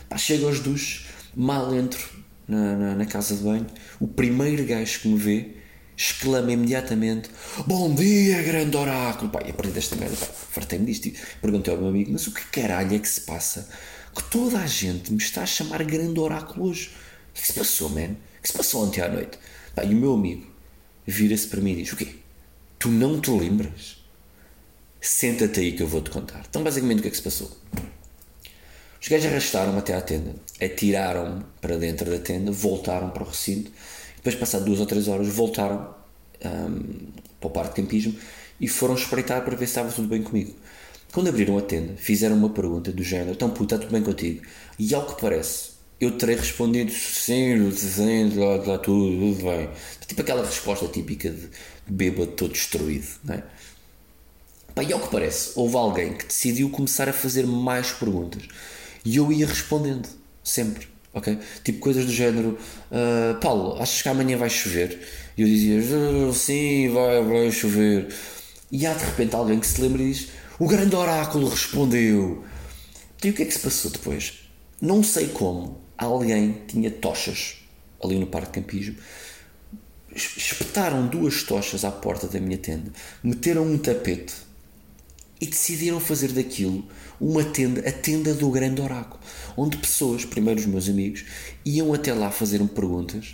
Pá, 0.09 0.17
chego 0.17 0.47
aos 0.47 0.59
duches, 0.59 1.05
mal 1.35 1.71
entro 1.75 2.03
na, 2.47 2.75
na, 2.75 2.95
na 2.95 3.05
casa 3.05 3.35
de 3.35 3.43
banho. 3.43 3.67
O 3.99 4.07
primeiro 4.07 4.65
gajo 4.65 5.01
que 5.01 5.07
me 5.07 5.19
vê 5.19 5.51
exclama 5.97 6.51
imediatamente: 6.51 7.29
Bom 7.65 7.93
dia, 7.93 8.41
grande 8.43 8.77
oráculo! 8.77 9.31
Pá, 9.31 9.41
e 9.43 9.49
a 9.49 9.53
partir 9.53 9.95
merda, 9.95 10.15
fartei-me 10.15 10.85
disto. 10.85 11.11
Perguntei 11.41 11.73
ao 11.73 11.79
meu 11.79 11.89
amigo: 11.89 12.11
Mas 12.11 12.27
o 12.27 12.31
que 12.31 12.45
caralho 12.45 12.95
é 12.95 12.99
que 12.99 13.09
se 13.09 13.21
passa? 13.21 13.67
Que 14.15 14.23
toda 14.23 14.59
a 14.59 14.67
gente 14.67 15.11
me 15.11 15.17
está 15.17 15.41
a 15.41 15.45
chamar 15.45 15.83
grande 15.83 16.19
oráculo 16.19 16.69
hoje. 16.69 16.91
O 17.31 17.33
que, 17.33 17.39
é 17.39 17.41
que 17.41 17.47
se 17.47 17.53
passou, 17.53 17.89
man? 17.89 18.15
O 18.39 18.41
que 18.41 18.47
se 18.47 18.53
passou 18.53 18.85
ontem 18.85 19.01
à 19.01 19.09
noite? 19.09 19.37
Pá, 19.75 19.83
e 19.83 19.93
o 19.93 19.97
meu 19.97 20.13
amigo 20.13 20.47
vira-se 21.05 21.47
para 21.47 21.61
mim 21.61 21.71
e 21.71 21.83
diz: 21.83 21.91
O 21.91 21.95
quê? 21.95 22.15
Tu 22.77 22.89
não 22.89 23.19
te 23.19 23.31
lembras? 23.31 23.97
Senta-te 25.01 25.59
aí 25.59 25.71
que 25.71 25.81
eu 25.81 25.87
vou-te 25.87 26.11
contar. 26.11 26.45
Então, 26.47 26.63
basicamente, 26.63 26.99
o 26.99 27.01
que 27.01 27.07
é 27.07 27.11
que 27.11 27.17
se 27.17 27.23
passou? 27.23 27.55
Os 28.99 29.07
gajos 29.07 29.27
arrastaram-me 29.27 29.77
até 29.77 29.93
à 29.93 30.01
tenda, 30.01 30.35
atiraram-me 30.61 31.43
para 31.61 31.77
dentro 31.77 32.09
da 32.09 32.17
tenda, 32.17 32.51
voltaram 32.51 33.11
para 33.11 33.23
o 33.23 33.27
recinto 33.27 33.71
depois, 34.17 34.35
passado 34.35 34.65
duas 34.65 34.79
ou 34.79 34.85
três 34.85 35.07
horas, 35.07 35.27
voltaram 35.27 35.95
um, 36.43 37.07
para 37.39 37.47
o 37.47 37.49
parque 37.49 37.75
de 37.75 37.81
campismo 37.81 38.15
e 38.59 38.67
foram 38.67 38.95
espreitar 38.95 39.43
para 39.43 39.55
ver 39.55 39.65
se 39.65 39.71
estava 39.71 39.91
tudo 39.91 40.07
bem 40.07 40.21
comigo. 40.21 40.53
Quando 41.11 41.29
abriram 41.29 41.57
a 41.57 41.61
tenda, 41.61 41.93
fizeram 41.95 42.35
uma 42.35 42.49
pergunta 42.49 42.91
do 42.91 43.03
género: 43.03 43.31
Então, 43.31 43.49
puto, 43.49 43.75
está 43.75 43.77
tudo 43.77 43.91
bem 43.91 44.03
contigo? 44.03 44.45
E 44.77 44.93
ao 44.93 45.05
que 45.05 45.21
parece, 45.21 45.71
eu 45.99 46.11
terei 46.11 46.35
respondido: 46.35 46.91
Sim, 46.91 47.71
sim, 47.71 48.35
lá, 48.35 48.57
lá 48.57 48.77
tudo, 48.77 49.35
tudo 49.35 49.43
bem. 49.45 49.69
Tipo 50.05 50.21
aquela 50.21 50.45
resposta 50.45 50.87
típica 50.87 51.29
de, 51.29 51.41
de 51.41 51.49
bêbado 51.87 52.31
todo 52.31 52.51
destruído, 52.51 53.07
não 53.23 53.35
é? 53.35 53.43
Pá, 54.75 54.83
e 54.83 54.93
ao 54.93 54.99
que 54.99 55.09
parece, 55.09 55.51
houve 55.55 55.75
alguém 55.75 56.13
que 56.13 56.27
decidiu 56.27 56.69
começar 56.69 57.09
a 57.09 57.13
fazer 57.13 57.47
mais 57.47 57.91
perguntas 57.91 58.43
e 59.03 59.15
eu 59.15 59.31
ia 59.31 59.47
respondendo, 59.47 60.07
sempre 60.43 60.87
ok? 61.17 61.37
Tipo 61.63 61.79
coisas 61.79 62.05
do 62.05 62.11
género, 62.11 62.57
uh, 62.91 63.39
Paulo, 63.39 63.81
achas 63.81 64.01
que 64.01 64.09
amanhã 64.09 64.37
vai 64.37 64.49
chover? 64.49 64.99
E 65.37 65.41
eu 65.41 65.47
dizia, 65.47 65.79
ah, 65.79 66.33
sim, 66.33 66.89
vai, 66.89 67.23
vai 67.23 67.51
chover. 67.51 68.07
E 68.71 68.85
há 68.85 68.93
de 68.93 69.05
repente 69.05 69.35
alguém 69.35 69.59
que 69.59 69.67
se 69.67 69.81
lembra 69.81 70.01
e 70.01 70.11
diz, 70.11 70.29
o 70.59 70.67
grande 70.67 70.95
oráculo 70.95 71.49
respondeu. 71.49 72.43
E 73.23 73.29
o 73.29 73.33
que 73.33 73.43
é 73.43 73.45
que 73.45 73.53
se 73.53 73.59
passou 73.59 73.91
depois? 73.91 74.43
Não 74.81 75.03
sei 75.03 75.27
como, 75.27 75.81
alguém 75.97 76.61
tinha 76.67 76.91
tochas 76.91 77.57
ali 78.03 78.19
no 78.19 78.27
parque 78.27 78.47
de 78.47 78.61
campismo, 78.61 78.95
espetaram 80.15 81.07
duas 81.07 81.43
tochas 81.43 81.83
à 81.83 81.91
porta 81.91 82.27
da 82.27 82.39
minha 82.39 82.57
tenda, 82.57 82.91
meteram 83.23 83.63
um 83.63 83.77
tapete 83.77 84.46
e 85.39 85.45
decidiram 85.45 85.99
fazer 85.99 86.31
daquilo 86.31 86.85
uma 87.19 87.43
tenda, 87.43 87.87
a 87.87 87.91
tenda 87.91 88.33
do 88.33 88.49
grande 88.49 88.81
oráculo, 88.81 89.19
onde 89.55 89.77
pessoas, 89.77 90.25
primeiro 90.25 90.59
os 90.59 90.65
meus 90.65 90.87
amigos, 90.89 91.25
iam 91.65 91.93
até 91.93 92.13
lá 92.13 92.31
fazer-me 92.31 92.67
perguntas, 92.67 93.33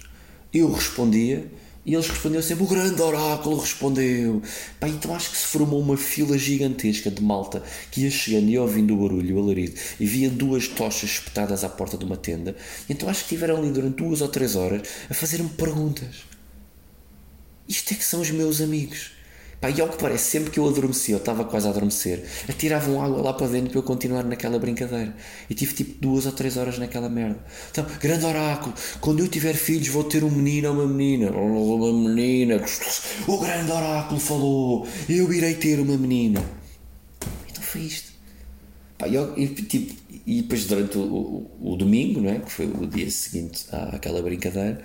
eu 0.54 0.72
respondia 0.72 1.50
e 1.86 1.94
eles 1.94 2.08
respondiam 2.08 2.42
sempre: 2.42 2.64
O 2.64 2.68
grande 2.68 3.02
oráculo 3.02 3.60
respondeu. 3.60 4.42
Pá, 4.80 4.88
então 4.88 5.14
acho 5.14 5.32
que 5.32 5.38
se 5.38 5.48
formou 5.48 5.82
uma 5.82 5.98
fila 5.98 6.38
gigantesca 6.38 7.12
de 7.12 7.22
malta 7.22 7.62
que 7.92 8.02
ia 8.02 8.12
chegando 8.12 8.50
e 8.50 8.58
ouvindo 8.58 8.94
o 8.94 8.98
barulho, 8.98 9.36
o 9.36 9.44
alarido, 9.44 9.74
e 10.00 10.06
via 10.06 10.30
duas 10.30 10.68
tochas 10.68 11.10
espetadas 11.10 11.64
à 11.64 11.70
porta 11.70 11.98
de 11.98 12.06
uma 12.06 12.16
tenda. 12.16 12.56
Então 12.90 13.10
acho 13.10 13.20
que 13.20 13.34
estiveram 13.34 13.58
ali 13.58 13.72
durante 13.72 13.98
duas 13.98 14.22
ou 14.22 14.30
três 14.30 14.56
horas 14.56 14.88
a 15.10 15.14
fazer-me 15.14 15.50
perguntas. 15.50 16.24
Isto 17.68 17.94
é 17.94 17.98
que 17.98 18.04
são 18.04 18.22
os 18.22 18.32
meus 18.32 18.62
amigos. 18.62 19.13
Pá, 19.64 19.70
e 19.70 19.80
ao 19.80 19.88
que 19.88 19.96
parece, 19.98 20.30
sempre 20.30 20.52
que 20.52 20.60
eu 20.60 20.68
adormecia, 20.68 21.16
eu 21.16 21.20
estava 21.20 21.46
quase 21.46 21.66
a 21.66 21.70
adormecer, 21.70 22.22
atiravam 22.50 23.02
água 23.02 23.22
lá 23.22 23.32
para 23.32 23.48
dentro 23.48 23.70
para 23.70 23.80
eu 23.80 23.84
continuar 23.84 24.26
naquela 24.26 24.60
brincadeira. 24.60 25.16
E 25.50 25.54
tive 25.54 25.74
tipo 25.74 26.02
duas 26.02 26.26
ou 26.26 26.34
três 26.34 26.58
horas 26.58 26.78
naquela 26.78 27.08
merda. 27.08 27.40
Então, 27.72 27.86
grande 28.02 28.26
oráculo, 28.26 28.76
quando 29.00 29.22
eu 29.22 29.28
tiver 29.30 29.54
filhos 29.54 29.88
vou 29.88 30.04
ter 30.04 30.22
um 30.22 30.30
menino 30.30 30.68
ou 30.68 30.74
uma 30.74 30.86
menina. 30.86 31.32
Uma 31.32 31.94
menina. 31.94 32.62
O 33.26 33.38
grande 33.38 33.72
oráculo 33.72 34.20
falou, 34.20 34.86
eu 35.08 35.32
irei 35.32 35.54
ter 35.54 35.80
uma 35.80 35.96
menina. 35.96 36.44
Então 37.50 37.64
foi 37.64 37.84
isto. 37.84 38.12
Pá, 38.98 39.08
e, 39.08 39.16
e, 39.16 39.48
tipo, 39.48 39.96
e 40.28 40.42
depois 40.42 40.66
durante 40.66 40.98
o, 40.98 41.04
o, 41.04 41.72
o, 41.72 41.78
domingo, 41.78 42.20
não 42.20 42.32
é? 42.32 42.40
que 42.40 42.52
foi 42.52 42.66
o 42.66 42.86
dia 42.86 43.10
seguinte 43.10 43.64
àquela 43.72 44.22
brincadeira, 44.22 44.84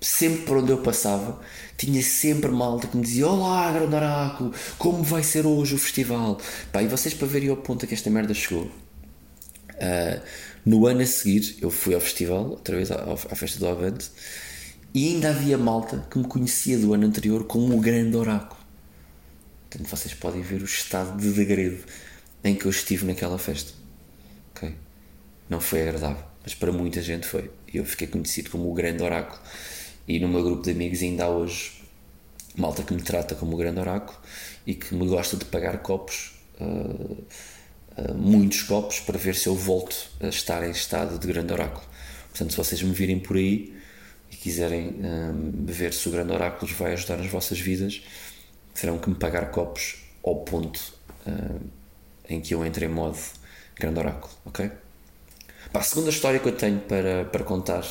sempre 0.00 0.44
por 0.44 0.58
onde 0.58 0.70
eu 0.70 0.78
passava, 0.78 1.40
tinha 1.76 2.02
sempre 2.02 2.50
malta 2.50 2.86
que 2.86 2.96
me 2.96 3.02
dizia: 3.02 3.26
Olá, 3.26 3.70
grande 3.72 3.94
oráculo, 3.94 4.54
como 4.78 5.02
vai 5.02 5.22
ser 5.22 5.46
hoje 5.46 5.74
o 5.74 5.78
festival? 5.78 6.40
Pá, 6.72 6.82
e 6.82 6.88
vocês 6.88 7.14
para 7.14 7.26
verem 7.26 7.48
ao 7.48 7.56
ponto 7.56 7.84
a 7.84 7.88
que 7.88 7.94
esta 7.94 8.10
merda 8.10 8.34
chegou. 8.34 8.64
Uh, 8.64 10.20
no 10.64 10.86
ano 10.86 11.02
a 11.02 11.06
seguir, 11.06 11.56
eu 11.62 11.70
fui 11.70 11.94
ao 11.94 12.00
festival, 12.00 12.50
outra 12.50 12.76
vez 12.76 12.90
à, 12.90 12.96
à 12.96 13.36
festa 13.36 13.58
do 13.58 13.66
Avante, 13.66 14.10
e 14.92 15.14
ainda 15.14 15.30
havia 15.30 15.56
malta 15.56 16.06
que 16.10 16.18
me 16.18 16.24
conhecia 16.24 16.78
do 16.78 16.92
ano 16.92 17.06
anterior 17.06 17.44
como 17.44 17.76
o 17.76 17.80
grande 17.80 18.16
oráculo. 18.16 18.58
Portanto, 19.70 19.88
vocês 19.88 20.14
podem 20.14 20.42
ver 20.42 20.62
o 20.62 20.64
estado 20.64 21.20
de 21.20 21.30
degredo 21.30 21.84
em 22.42 22.54
que 22.54 22.66
eu 22.66 22.70
estive 22.70 23.06
naquela 23.06 23.38
festa. 23.38 23.72
Ok? 24.50 24.74
Não 25.48 25.60
foi 25.60 25.82
agradável, 25.82 26.24
mas 26.42 26.54
para 26.54 26.72
muita 26.72 27.02
gente 27.02 27.26
foi. 27.26 27.50
Eu 27.72 27.84
fiquei 27.84 28.06
conhecido 28.06 28.50
como 28.50 28.70
o 28.70 28.74
grande 28.74 29.02
oráculo. 29.02 29.40
E 30.08 30.18
no 30.18 30.26
meu 30.26 30.42
grupo 30.42 30.62
de 30.62 30.70
amigos 30.70 31.02
ainda 31.02 31.24
há 31.24 31.28
hoje 31.28 31.72
malta 32.56 32.82
que 32.82 32.94
me 32.94 33.02
trata 33.02 33.34
como 33.34 33.54
o 33.54 33.56
grande 33.58 33.78
oráculo 33.78 34.18
e 34.66 34.74
que 34.74 34.94
me 34.94 35.06
gosta 35.06 35.36
de 35.36 35.44
pagar 35.44 35.78
copos, 35.78 36.32
uh, 36.60 37.24
uh, 37.96 38.14
muitos 38.16 38.62
copos, 38.62 39.00
para 39.00 39.18
ver 39.18 39.34
se 39.34 39.48
eu 39.48 39.54
volto 39.54 39.94
a 40.20 40.28
estar 40.28 40.66
em 40.66 40.70
estado 40.70 41.18
de 41.18 41.26
grande 41.26 41.52
oráculo. 41.52 41.86
Portanto, 42.30 42.50
se 42.50 42.56
vocês 42.56 42.82
me 42.82 42.92
virem 42.92 43.20
por 43.20 43.36
aí, 43.36 43.76
e 44.30 44.36
quiserem 44.36 44.96
um, 45.00 45.66
ver 45.66 45.92
se 45.92 46.08
o 46.08 46.12
grande 46.12 46.32
oráculo 46.32 46.70
vai 46.74 46.92
ajudar 46.92 47.16
nas 47.16 47.28
vossas 47.28 47.58
vidas, 47.58 48.02
terão 48.74 48.98
que 48.98 49.08
me 49.08 49.16
pagar 49.16 49.50
copos 49.50 49.96
ao 50.24 50.36
ponto 50.36 50.80
um, 51.26 51.60
em 52.28 52.40
que 52.40 52.54
eu 52.54 52.64
entre 52.64 52.86
em 52.86 52.88
modo 52.88 53.18
grande 53.76 53.98
oráculo, 53.98 54.32
ok? 54.44 54.70
A 55.72 55.82
segunda 55.82 56.10
história 56.10 56.40
que 56.40 56.48
eu 56.48 56.56
tenho 56.56 56.80
para, 56.80 57.24
para 57.26 57.44
contar 57.44 57.84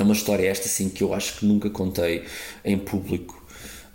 é 0.00 0.04
uma 0.04 0.14
história 0.14 0.48
esta 0.48 0.66
assim 0.66 0.88
que 0.88 1.02
eu 1.02 1.14
acho 1.14 1.38
que 1.38 1.46
nunca 1.46 1.68
contei 1.70 2.24
em 2.64 2.78
público. 2.78 3.44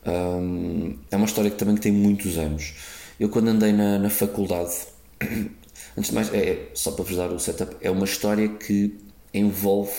Um, 0.05 0.97
é 1.09 1.15
uma 1.15 1.25
história 1.25 1.49
que 1.49 1.57
também 1.57 1.75
tem 1.75 1.91
muitos 1.91 2.37
anos. 2.37 2.73
Eu 3.19 3.29
quando 3.29 3.47
andei 3.47 3.71
na, 3.71 3.97
na 3.97 4.09
faculdade, 4.09 4.73
antes 5.97 6.09
de 6.09 6.13
mais, 6.13 6.33
é, 6.33 6.69
só 6.73 6.91
para 6.91 7.03
vos 7.05 7.15
dar 7.15 7.31
o 7.31 7.39
setup, 7.39 7.75
é 7.81 7.89
uma 7.89 8.05
história 8.05 8.47
que 8.49 8.97
envolve 9.33 9.93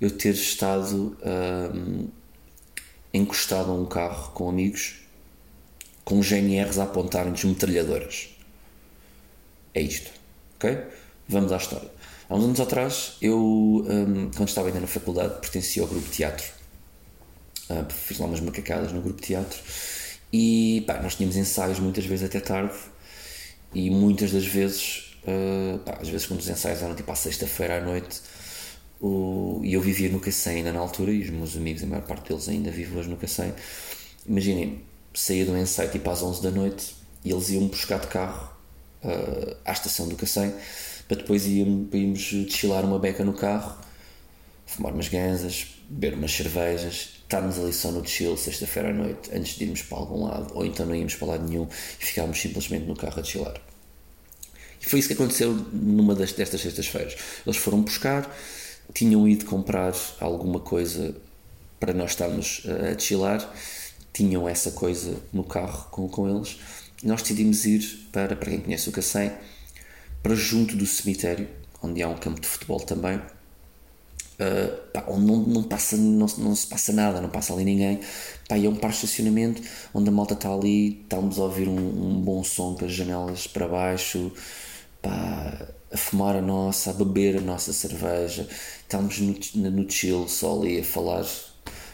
eu 0.00 0.10
ter 0.10 0.34
estado 0.34 1.16
um, 1.24 2.08
encostado 3.14 3.70
a 3.70 3.74
um 3.74 3.86
carro 3.86 4.32
com 4.32 4.48
amigos 4.48 5.06
com 6.06 6.20
GNRs 6.20 6.78
a 6.78 6.84
apontarem-nos 6.84 7.42
metralhadoras. 7.44 8.28
É 9.74 9.82
isto, 9.82 10.12
ok? 10.54 10.78
Vamos 11.28 11.50
à 11.50 11.56
história. 11.56 11.90
Há 12.28 12.34
uns 12.34 12.44
anos 12.44 12.60
atrás, 12.60 13.16
eu, 13.22 13.38
um, 13.38 14.30
quando 14.34 14.48
estava 14.48 14.66
ainda 14.66 14.80
na 14.80 14.88
faculdade, 14.88 15.40
pertencia 15.40 15.82
ao 15.82 15.88
grupo 15.88 16.06
de 16.06 16.12
teatro. 16.12 16.44
Uh, 17.70 17.92
fiz 17.92 18.18
lá 18.18 18.26
umas 18.26 18.40
macacadas 18.40 18.92
no 18.92 19.00
grupo 19.00 19.20
de 19.20 19.26
teatro 19.26 19.58
e 20.32 20.84
pá, 20.86 21.00
nós 21.00 21.14
tínhamos 21.16 21.36
ensaios 21.36 21.80
muitas 21.80 22.04
vezes 22.04 22.24
até 22.24 22.38
tarde 22.38 22.74
e 23.74 23.90
muitas 23.90 24.32
das 24.32 24.44
vezes, 24.44 25.16
uh, 25.22 25.78
pá, 25.78 25.98
às 26.00 26.08
vezes 26.08 26.26
quando 26.26 26.40
os 26.40 26.48
ensaios 26.48 26.82
eram 26.82 26.94
tipo 26.96 27.10
à 27.10 27.14
sexta-feira 27.14 27.78
à 27.78 27.80
noite, 27.80 28.20
o, 29.00 29.60
e 29.62 29.74
eu 29.74 29.80
vivia 29.80 30.08
no 30.08 30.18
Cacém 30.18 30.58
ainda 30.58 30.72
na 30.72 30.80
altura 30.80 31.12
e 31.12 31.22
os 31.22 31.30
meus 31.30 31.56
amigos, 31.56 31.82
a 31.84 31.86
maior 31.86 32.04
parte 32.06 32.28
deles 32.28 32.48
ainda 32.48 32.70
vivem 32.72 32.98
hoje 32.98 33.08
no 33.08 33.16
Cacém. 33.16 33.52
Imaginem, 34.26 34.82
saía 35.14 35.44
do 35.44 35.56
ensaio 35.56 35.90
tipo 35.90 36.10
às 36.10 36.22
11 36.22 36.42
da 36.42 36.50
noite 36.50 36.96
e 37.24 37.30
eles 37.30 37.50
iam 37.50 37.66
buscar 37.68 38.00
de 38.00 38.08
carro 38.08 38.50
uh, 39.04 39.56
à 39.64 39.72
estação 39.72 40.08
do 40.08 40.16
Cacém 40.16 40.52
para 41.06 41.18
depois 41.18 41.46
irmos, 41.46 41.92
irmos 41.92 42.20
desfilar 42.46 42.84
uma 42.84 42.98
beca 42.98 43.24
no 43.24 43.32
carro, 43.32 43.76
fumar 44.66 44.92
umas 44.92 45.08
ganzas, 45.08 45.66
beber 45.88 46.14
umas 46.14 46.32
cervejas, 46.32 47.16
estarmos 47.22 47.58
ali 47.58 47.72
só 47.72 47.90
no 47.90 48.06
chill 48.06 48.36
sexta-feira 48.36 48.90
à 48.90 48.92
noite 48.92 49.30
antes 49.32 49.56
de 49.56 49.64
irmos 49.64 49.82
para 49.82 49.98
algum 49.98 50.24
lado, 50.24 50.54
ou 50.54 50.64
então 50.64 50.86
não 50.86 50.94
íamos 50.94 51.14
para 51.14 51.28
lado 51.28 51.48
nenhum 51.48 51.68
e 52.00 52.04
ficávamos 52.04 52.40
simplesmente 52.40 52.86
no 52.86 52.96
carro 52.96 53.18
a 53.18 53.22
desfilar. 53.22 53.54
E 54.80 54.86
foi 54.86 54.98
isso 54.98 55.08
que 55.08 55.14
aconteceu 55.14 55.52
numa 55.72 56.14
das, 56.14 56.32
destas 56.32 56.60
sextas-feiras. 56.60 57.16
Eles 57.46 57.56
foram 57.56 57.82
buscar, 57.82 58.30
tinham 58.92 59.26
ido 59.28 59.44
comprar 59.44 59.94
alguma 60.20 60.60
coisa 60.60 61.16
para 61.78 61.92
nós 61.92 62.12
estarmos 62.12 62.62
a 62.90 62.94
desfilar, 62.94 63.52
tinham 64.12 64.48
essa 64.48 64.70
coisa 64.70 65.16
no 65.32 65.44
carro 65.44 65.88
com, 65.90 66.08
com 66.08 66.28
eles. 66.28 66.58
Nós 67.02 67.22
decidimos 67.22 67.64
ir 67.66 68.08
para, 68.10 68.34
para 68.34 68.50
quem 68.50 68.60
conhece 68.60 68.88
o 68.88 68.92
Cacém, 68.92 69.30
para 70.26 70.34
junto 70.34 70.74
do 70.74 70.84
cemitério, 70.84 71.48
onde 71.80 72.02
há 72.02 72.08
um 72.08 72.16
campo 72.16 72.40
de 72.40 72.48
futebol 72.48 72.80
também, 72.80 73.14
uh, 73.16 74.76
pá, 74.92 75.04
onde 75.06 75.24
não, 75.24 75.36
não, 75.36 75.62
passa, 75.62 75.96
não, 75.96 76.26
não 76.38 76.56
se 76.56 76.66
passa 76.66 76.92
nada, 76.92 77.20
não 77.20 77.28
passa 77.28 77.52
ali 77.52 77.62
ninguém. 77.62 78.00
Pá, 78.48 78.58
é 78.58 78.68
um 78.68 78.74
par 78.74 78.90
de 78.90 78.96
estacionamento 78.96 79.62
onde 79.94 80.08
a 80.08 80.12
malta 80.12 80.34
está 80.34 80.52
ali, 80.52 81.00
estamos 81.00 81.38
a 81.38 81.42
ouvir 81.42 81.68
um, 81.68 81.76
um, 81.78 82.20
bom 82.20 82.42
som 82.42 82.74
com 82.74 82.84
as 82.84 82.90
janelas 82.90 83.46
para 83.46 83.68
baixo, 83.68 84.32
pá, 85.00 85.68
a 85.92 85.96
fumar 85.96 86.34
a 86.34 86.42
nossa, 86.42 86.90
a 86.90 86.92
beber 86.92 87.36
a 87.36 87.40
nossa 87.40 87.72
cerveja, 87.72 88.48
estamos 88.80 89.20
no, 89.20 89.70
no 89.70 89.88
chill 89.88 90.26
só 90.26 90.58
ali 90.58 90.80
a 90.80 90.84
falar, 90.84 91.24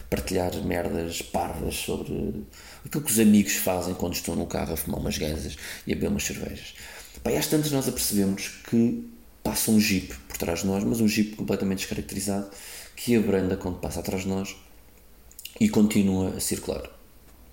partilhar 0.09 0.55
merdas 0.63 1.21
parvas 1.21 1.75
sobre 1.75 2.47
aquilo 2.83 3.03
que 3.03 3.11
os 3.11 3.19
amigos 3.19 3.53
fazem 3.57 3.93
quando 3.93 4.15
estão 4.15 4.35
no 4.35 4.47
carro 4.47 4.73
a 4.73 4.77
fumar 4.77 4.99
umas 4.99 5.19
ganzas 5.19 5.55
e 5.85 5.91
a 5.91 5.95
beber 5.95 6.07
umas 6.07 6.23
cervejas. 6.23 6.73
Bem, 7.23 7.37
às 7.37 7.47
tantas 7.47 7.71
nós 7.71 7.87
apercebemos 7.87 8.49
que 8.69 9.09
passa 9.41 9.71
um 9.71 9.79
jeep 9.79 10.13
por 10.27 10.35
trás 10.37 10.59
de 10.59 10.67
nós, 10.67 10.83
mas 10.83 10.99
um 10.99 11.07
jeep 11.07 11.37
completamente 11.37 11.79
descaracterizado, 11.79 12.49
que 12.97 13.15
abranda 13.15 13.55
quando 13.55 13.79
passa 13.79 14.01
atrás 14.01 14.23
de 14.23 14.27
nós 14.27 14.57
e 15.57 15.69
continua 15.69 16.35
a 16.35 16.39
circular. 16.41 16.83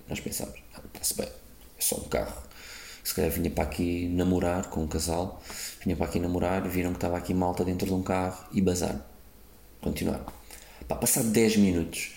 Nós 0.09 0.19
pensamos, 0.19 0.55
ah, 0.75 0.81
está-se 0.93 1.15
bem, 1.15 1.27
é 1.27 1.81
só 1.81 1.95
um 1.95 2.03
carro. 2.09 2.43
Se 3.01 3.15
calhar 3.15 3.31
vinha 3.31 3.49
para 3.49 3.63
aqui 3.63 4.09
namorar 4.09 4.69
com 4.69 4.83
um 4.83 4.87
casal, 4.87 5.41
vinha 5.81 5.95
para 5.95 6.05
aqui 6.05 6.19
namorar, 6.19 6.67
viram 6.67 6.91
que 6.91 6.97
estava 6.97 7.17
aqui 7.17 7.33
malta 7.33 7.63
dentro 7.63 7.87
de 7.87 7.93
um 7.93 8.03
carro 8.03 8.45
e 8.51 8.59
bazar. 8.59 9.05
Continuaram. 9.79 10.25
Para 10.85 10.97
passar 10.97 11.23
10 11.23 11.55
minutos, 11.55 12.11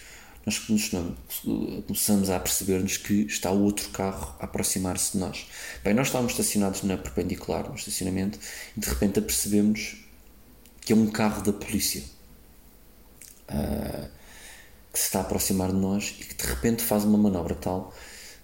nós 0.46 0.58
começamos 0.58 2.28
a 2.28 2.38
perceber-nos 2.38 2.98
que 2.98 3.22
está 3.22 3.50
outro 3.50 3.88
carro 3.90 4.36
a 4.38 4.44
aproximar-se 4.44 5.12
de 5.12 5.18
nós. 5.18 5.46
Bem, 5.82 5.94
nós 5.94 6.08
estávamos 6.08 6.32
estacionados 6.32 6.82
na 6.82 6.98
perpendicular, 6.98 7.68
no 7.68 7.74
estacionamento, 7.74 8.38
e 8.76 8.80
de 8.80 8.86
repente 8.86 9.18
apercebemos 9.18 9.96
que 10.82 10.92
é 10.92 10.96
um 10.96 11.06
carro 11.06 11.42
da 11.42 11.52
polícia 11.52 12.02
uh, 13.48 14.08
que 14.92 14.98
se 14.98 15.06
está 15.06 15.20
a 15.20 15.22
aproximar 15.22 15.68
de 15.70 15.76
nós 15.76 16.14
e 16.20 16.24
que 16.24 16.34
de 16.34 16.46
repente 16.46 16.82
faz 16.82 17.04
uma 17.04 17.16
manobra 17.16 17.54
tal 17.54 17.94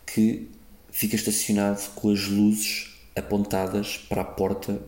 que 0.07 0.49
fica 0.91 1.17
estacionado 1.17 1.83
com 1.95 2.11
as 2.11 2.27
luzes 2.27 2.95
apontadas 3.15 3.99
para 4.09 4.23
a 4.23 4.25
porta 4.25 4.81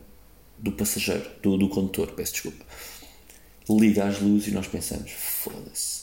do 0.59 0.73
passageiro, 0.73 1.31
do, 1.43 1.59
do 1.59 1.69
condutor, 1.69 2.13
peço 2.13 2.33
desculpa. 2.33 2.65
Liga 3.69 4.05
as 4.07 4.21
luzes 4.21 4.49
e 4.49 4.51
nós 4.53 4.67
pensamos: 4.67 5.11
foda-se 5.11 6.02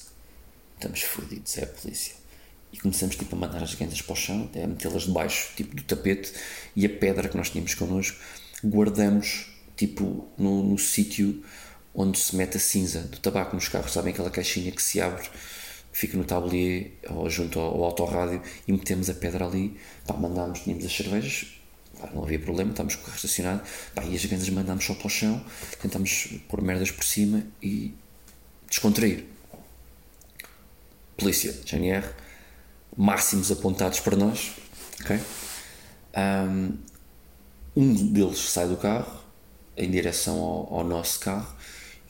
estamos 0.80 1.02
fodidos, 1.02 1.58
é 1.58 1.64
a 1.64 1.68
polícia. 1.68 2.16
E 2.72 2.78
começamos 2.78 3.16
tipo, 3.16 3.36
a 3.36 3.40
mandar 3.40 3.62
as 3.62 3.76
ganzas 3.76 4.02
para 4.02 4.14
o 4.14 4.16
chão, 4.16 4.50
a 4.56 4.68
metê-las 4.68 5.04
debaixo 5.04 5.52
tipo, 5.56 5.76
do 5.76 5.84
tapete. 5.84 6.32
E 6.76 6.86
a 6.86 6.90
pedra 6.90 7.28
que 7.28 7.36
nós 7.36 7.50
tínhamos 7.50 7.74
connosco 7.76 8.18
guardamos 8.64 9.48
tipo 9.76 10.28
no, 10.38 10.64
no 10.64 10.78
sítio 10.78 11.44
onde 11.94 12.20
se 12.20 12.36
mete 12.36 12.58
a 12.58 12.60
cinza 12.60 13.02
do 13.02 13.18
tabaco 13.18 13.56
nos 13.56 13.68
carros, 13.68 13.92
sabem 13.92 14.14
aquela 14.14 14.30
caixinha 14.30 14.72
que 14.72 14.82
se 14.82 15.02
abre, 15.02 15.28
fica 15.92 16.18
no 16.18 16.24
tablier 16.24 16.92
ou 17.10 17.30
junto 17.30 17.60
ao, 17.60 17.76
ao 17.76 17.84
autorrádio 17.86 18.42
e 18.68 18.72
metemos 18.72 19.10
a 19.10 19.14
pedra 19.14 19.46
ali, 19.46 19.78
pá, 20.06 20.14
mandámos, 20.14 20.60
tínhamos 20.60 20.86
as 20.86 20.96
cervejas, 20.96 21.48
pá, 22.00 22.10
não 22.14 22.24
havia 22.24 22.40
problema, 22.40 22.72
estávamos 22.72 22.96
com 22.96 23.02
o 23.02 23.06
carro 23.06 23.16
estacionado, 23.16 23.62
pá, 23.96 24.04
e 24.04 24.16
as 24.16 24.24
ganzas 24.26 24.50
mandámos 24.50 24.86
só 24.86 24.94
para 24.94 25.08
o 25.08 25.10
chão, 25.10 25.44
tentámos 25.82 26.28
pôr 26.48 26.62
merdas 26.62 26.92
por 26.92 27.04
cima 27.04 27.44
e 27.62 27.94
descontrair 28.70 29.26
polícia, 31.20 31.54
GNR, 31.66 32.08
máximos 32.96 33.52
apontados 33.52 34.00
para 34.00 34.16
nós. 34.16 34.52
Okay? 35.02 35.20
Um 37.76 37.94
deles 38.12 38.40
sai 38.40 38.68
do 38.68 38.78
carro 38.78 39.20
em 39.78 39.90
direção 39.90 40.40
ao, 40.40 40.80
ao 40.80 40.84
nosso 40.84 41.20
carro 41.20 41.56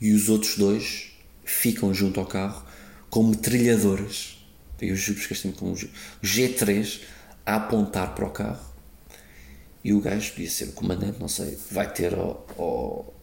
e 0.00 0.12
os 0.12 0.28
outros 0.28 0.56
dois 0.56 1.12
ficam 1.44 1.92
junto 1.92 2.18
ao 2.18 2.26
carro 2.26 2.64
com 3.08 3.22
metralhadoras. 3.24 4.38
Eu 4.80 4.96
juro 4.96 5.20
que 5.20 5.32
este 5.32 5.48
com 5.52 5.72
um 5.72 5.74
G3 6.22 7.02
a 7.44 7.56
apontar 7.56 8.14
para 8.14 8.26
o 8.26 8.30
carro. 8.30 8.70
E 9.82 9.92
o 9.92 10.00
gajo, 10.00 10.32
podia 10.32 10.50
ser 10.50 10.64
o 10.64 10.72
comandante, 10.72 11.18
não 11.18 11.28
sei, 11.28 11.58
vai 11.70 11.90
ter 11.90 12.14
ao, 12.14 12.46
ao, 12.58 13.14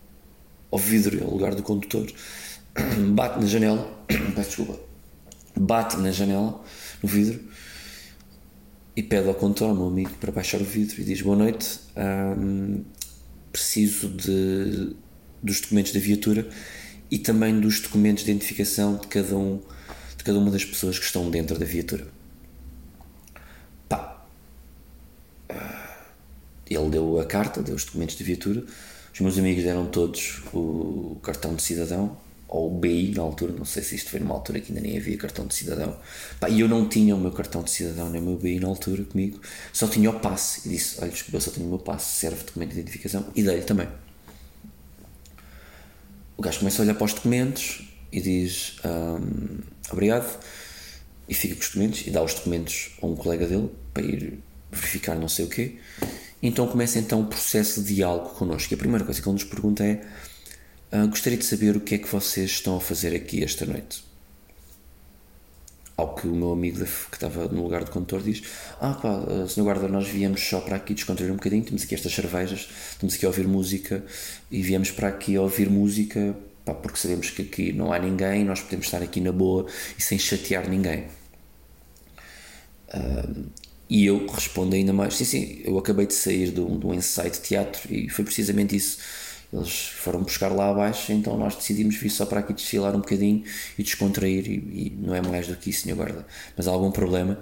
ao 0.71 0.79
vidro, 0.79 1.23
ao 1.23 1.29
lugar 1.29 1.53
do 1.53 1.61
condutor, 1.61 2.11
bate 3.13 3.39
na 3.39 3.45
janela, 3.45 3.87
peço 4.35 4.49
desculpa, 4.49 4.79
bate 5.59 5.97
na 5.97 6.11
janela, 6.11 6.63
no 7.01 7.09
vidro, 7.09 7.39
e 8.95 9.03
pede 9.03 9.27
ao 9.27 9.35
condutor, 9.35 9.69
ao 9.69 9.75
meu 9.75 9.87
amigo, 9.87 10.11
para 10.19 10.31
baixar 10.31 10.59
o 10.61 10.63
vidro 10.63 10.99
e 11.01 11.03
diz: 11.03 11.21
Boa 11.21 11.35
noite, 11.35 11.79
preciso 13.51 14.09
de, 14.09 14.95
dos 15.41 15.61
documentos 15.61 15.91
da 15.91 15.99
viatura 15.99 16.47
e 17.09 17.17
também 17.17 17.59
dos 17.59 17.79
documentos 17.79 18.23
de 18.23 18.31
identificação 18.31 18.97
de 18.97 19.07
cada, 19.07 19.35
um, 19.35 19.61
de 20.17 20.23
cada 20.23 20.37
uma 20.37 20.51
das 20.51 20.65
pessoas 20.65 20.99
que 20.99 21.05
estão 21.05 21.29
dentro 21.29 21.57
da 21.57 21.65
viatura. 21.65 22.07
Pá. 23.87 24.25
Ah, 25.49 25.97
ele 26.69 26.89
deu 26.89 27.19
a 27.19 27.25
carta, 27.25 27.61
deu 27.61 27.75
os 27.75 27.85
documentos 27.85 28.15
de 28.15 28.23
viatura. 28.23 28.63
Os 29.13 29.19
meus 29.19 29.37
amigos 29.37 29.63
deram 29.63 29.87
todos 29.87 30.41
o 30.53 31.17
cartão 31.23 31.55
de 31.55 31.61
cidadão 31.61 32.17
ou 32.47 32.71
BI 32.79 33.13
na 33.15 33.23
altura, 33.23 33.51
não 33.51 33.65
sei 33.65 33.83
se 33.83 33.95
isto 33.95 34.09
foi 34.09 34.19
numa 34.19 34.33
altura 34.33 34.61
que 34.61 34.71
ainda 34.71 34.81
nem 34.81 34.97
havia 34.97 35.17
cartão 35.17 35.45
de 35.45 35.53
cidadão. 35.53 35.97
e 36.49 36.59
eu 36.61 36.67
não 36.67 36.87
tinha 36.87 37.15
o 37.15 37.19
meu 37.19 37.31
cartão 37.31 37.61
de 37.61 37.69
cidadão 37.69 38.09
nem 38.09 38.21
o 38.21 38.25
meu 38.25 38.37
BI 38.37 38.59
na 38.59 38.67
altura 38.67 39.03
comigo, 39.03 39.41
só 39.73 39.87
tinha 39.87 40.09
o 40.09 40.19
passe. 40.19 40.67
E 40.67 40.71
disse: 40.71 40.97
Olha, 41.01 41.11
desculpa, 41.11 41.37
eu 41.37 41.41
só 41.41 41.51
tenho 41.51 41.65
o 41.65 41.69
meu 41.69 41.79
passe, 41.79 42.19
serve 42.19 42.43
documento 42.43 42.69
de 42.73 42.79
identificação. 42.79 43.25
E 43.35 43.43
dei-lhe 43.43 43.63
também. 43.63 43.87
O 46.37 46.41
gajo 46.41 46.59
começa 46.59 46.81
a 46.81 46.83
olhar 46.83 46.93
para 46.93 47.05
os 47.05 47.13
documentos 47.13 47.81
e 48.11 48.21
diz: 48.21 48.77
um, 48.85 49.59
Obrigado. 49.91 50.39
E 51.27 51.33
fica 51.33 51.55
com 51.55 51.61
os 51.61 51.67
documentos 51.67 52.07
e 52.07 52.09
dá 52.09 52.23
os 52.23 52.33
documentos 52.33 52.91
a 53.01 53.05
um 53.05 53.15
colega 53.15 53.45
dele 53.45 53.69
para 53.93 54.03
ir 54.03 54.39
verificar 54.71 55.15
não 55.15 55.27
sei 55.27 55.45
o 55.45 55.49
quê. 55.49 55.77
Então 56.41 56.67
começa 56.67 56.99
então 56.99 57.21
o 57.21 57.25
processo 57.25 57.81
de 57.83 57.95
diálogo 57.95 58.29
connosco. 58.29 58.73
E 58.73 58.75
a 58.75 58.77
primeira 58.77 59.03
coisa 59.03 59.21
que 59.21 59.27
ele 59.27 59.33
nos 59.33 59.43
pergunta 59.43 59.83
é 59.83 60.05
Uh, 60.91 61.07
gostaria 61.09 61.37
de 61.37 61.43
saber 61.45 61.75
o 61.75 61.81
que 61.81 61.95
é 61.95 61.97
que 61.97 62.07
vocês 62.07 62.51
estão 62.51 62.77
a 62.77 62.81
fazer 62.81 63.13
aqui 63.15 63.43
esta 63.43 63.65
noite. 63.65 64.05
ao 65.97 66.13
que 66.15 66.27
o 66.27 66.35
meu 66.35 66.51
amigo 66.51 66.85
que 66.85 67.15
estava 67.15 67.47
no 67.47 67.63
lugar 67.63 67.83
de 67.83 67.91
condutor 67.91 68.21
diz: 68.21 68.43
Ah, 68.79 68.93
pá, 68.93 69.19
eh, 69.29 69.47
senhor 69.47 69.65
guarda, 69.65 69.87
nós 69.87 70.07
viemos 70.07 70.41
só 70.41 70.61
para 70.61 70.75
aqui 70.77 70.93
descontrair 70.93 71.31
um 71.31 71.35
bocadinho, 71.35 71.63
temos 71.63 71.83
aqui 71.83 71.95
estas 71.95 72.13
cervejas, 72.13 72.69
estamos 72.91 73.15
aqui 73.15 73.25
a 73.25 73.29
ouvir 73.29 73.47
música 73.47 74.03
e 74.51 74.61
viemos 74.61 74.91
para 74.91 75.07
aqui 75.09 75.35
a 75.35 75.41
ouvir 75.41 75.69
música 75.69 76.35
pá, 76.63 76.73
porque 76.73 76.99
sabemos 76.99 77.31
que 77.31 77.41
aqui 77.41 77.73
não 77.73 77.91
há 77.91 77.99
ninguém, 77.99 78.45
nós 78.45 78.61
podemos 78.61 78.85
estar 78.85 79.01
aqui 79.01 79.19
na 79.19 79.31
boa 79.31 79.65
e 79.97 80.01
sem 80.01 80.19
chatear 80.19 80.69
ninguém. 80.69 81.05
e 83.89 84.05
eu 84.05 84.25
respondo 84.27 84.75
ainda 84.75 84.93
mais: 84.93 85.15
Sim, 85.15 85.25
sim, 85.25 85.61
eu 85.63 85.77
acabei 85.77 86.05
de 86.05 86.13
sair 86.13 86.51
de 86.51 86.59
um, 86.61 86.77
de 86.79 86.85
um 86.85 86.93
ensaio 86.93 87.31
de 87.31 87.39
teatro 87.39 87.93
e 87.93 88.09
foi 88.09 88.23
precisamente 88.25 88.75
isso 88.75 88.97
eles 89.51 89.87
foram 89.87 90.23
buscar 90.23 90.49
lá 90.49 90.69
abaixo, 90.69 91.11
então 91.13 91.37
nós 91.37 91.55
decidimos 91.55 91.95
vir 91.95 92.09
só 92.09 92.25
para 92.25 92.41
aqui 92.41 92.53
desfilar 92.53 92.93
um 92.95 92.99
bocadinho 92.99 93.43
e 93.77 93.83
descontrair, 93.83 94.45
e, 94.45 94.53
e 94.53 94.97
não 94.99 95.15
é 95.15 95.21
mais 95.21 95.47
do 95.47 95.55
que 95.55 95.69
isso, 95.69 95.83
senhor 95.83 95.95
guarda. 95.95 96.25
Mas 96.55 96.67
há 96.67 96.71
algum 96.71 96.91
problema? 96.91 97.39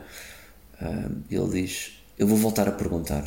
Uh, 0.80 1.24
ele 1.32 1.62
diz: 1.64 1.94
Eu 2.18 2.28
vou 2.28 2.38
voltar 2.38 2.68
a 2.68 2.72
perguntar: 2.72 3.24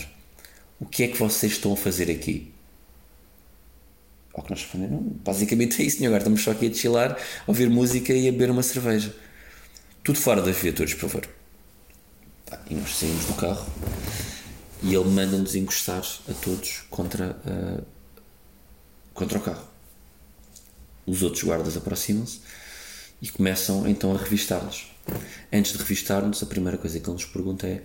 O 0.78 0.86
que 0.86 1.02
é 1.02 1.08
que 1.08 1.18
vocês 1.18 1.52
estão 1.52 1.72
a 1.72 1.76
fazer 1.76 2.08
aqui? 2.08 2.52
Ao 4.32 4.44
que 4.44 4.50
nós 4.50 4.62
respondemos: 4.62 5.02
Basicamente 5.24 5.82
é 5.82 5.84
isso, 5.84 5.98
senhor 5.98 6.10
guarda, 6.10 6.24
estamos 6.24 6.42
só 6.42 6.52
aqui 6.52 6.66
a 6.66 6.70
desfilar, 6.70 7.12
a 7.12 7.50
ouvir 7.50 7.68
música 7.68 8.12
e 8.12 8.28
a 8.28 8.32
beber 8.32 8.50
uma 8.50 8.62
cerveja. 8.62 9.12
Tudo 10.04 10.20
fora 10.20 10.40
das 10.40 10.56
viaturas, 10.56 10.94
por 10.94 11.08
favor. 11.08 11.28
E 12.70 12.74
nós 12.74 12.96
saímos 12.96 13.24
do 13.24 13.34
carro 13.34 13.66
e 14.82 14.94
ele 14.94 15.08
manda-nos 15.08 15.54
encostar 15.56 16.02
a 16.28 16.32
todos 16.32 16.84
contra 16.88 17.36
a 17.44 17.97
contra 19.18 19.38
o 19.38 19.42
carro. 19.42 19.64
Os 21.06 21.22
outros 21.22 21.42
guardas 21.42 21.76
aproximam-se 21.76 22.40
e 23.20 23.28
começam 23.28 23.86
então 23.88 24.14
a 24.14 24.18
revistá-los. 24.18 24.90
Antes 25.52 25.72
de 25.72 25.78
revistar-nos, 25.78 26.42
a 26.42 26.46
primeira 26.46 26.76
coisa 26.76 27.00
que 27.00 27.06
ele 27.06 27.14
nos 27.14 27.24
pergunta 27.24 27.66
é: 27.66 27.82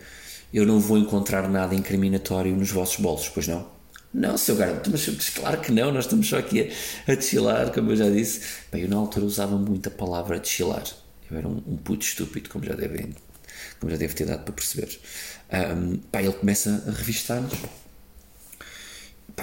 Eu 0.53 0.65
não 0.65 0.79
vou 0.79 0.97
encontrar 0.97 1.49
nada 1.49 1.73
incriminatório 1.73 2.55
nos 2.55 2.69
vossos 2.69 2.97
bolsos, 2.97 3.29
pois 3.29 3.47
não? 3.47 3.71
Não, 4.13 4.37
seu 4.37 4.55
garoto, 4.55 4.91
mas, 4.91 5.29
claro 5.29 5.59
que 5.59 5.71
não, 5.71 5.91
nós 5.91 6.05
estamos 6.05 6.29
só 6.29 6.37
aqui 6.37 6.71
a, 7.07 7.13
a 7.13 7.71
como 7.71 7.91
eu 7.91 7.95
já 7.95 8.09
disse. 8.09 8.41
Bem, 8.71 8.83
eu 8.83 8.89
na 8.89 8.97
altura 8.97 9.25
usava 9.25 9.57
muito 9.57 9.87
a 9.87 9.91
palavra 9.91 10.39
desfilar. 10.39 10.83
Eu 11.31 11.37
era 11.37 11.47
um, 11.47 11.63
um 11.65 11.77
puto 11.77 12.05
estúpido, 12.05 12.49
como 12.49 12.63
já 12.63 12.75
devem, 12.75 13.15
como 13.79 13.91
já 13.91 13.97
deve 13.97 14.13
ter 14.13 14.25
dado 14.25 14.43
para 14.43 14.53
perceber. 14.53 14.99
Um, 15.51 15.97
pá, 15.97 16.21
ele 16.21 16.33
começa 16.33 16.83
a 16.87 16.91
revistar-nos. 16.91 17.53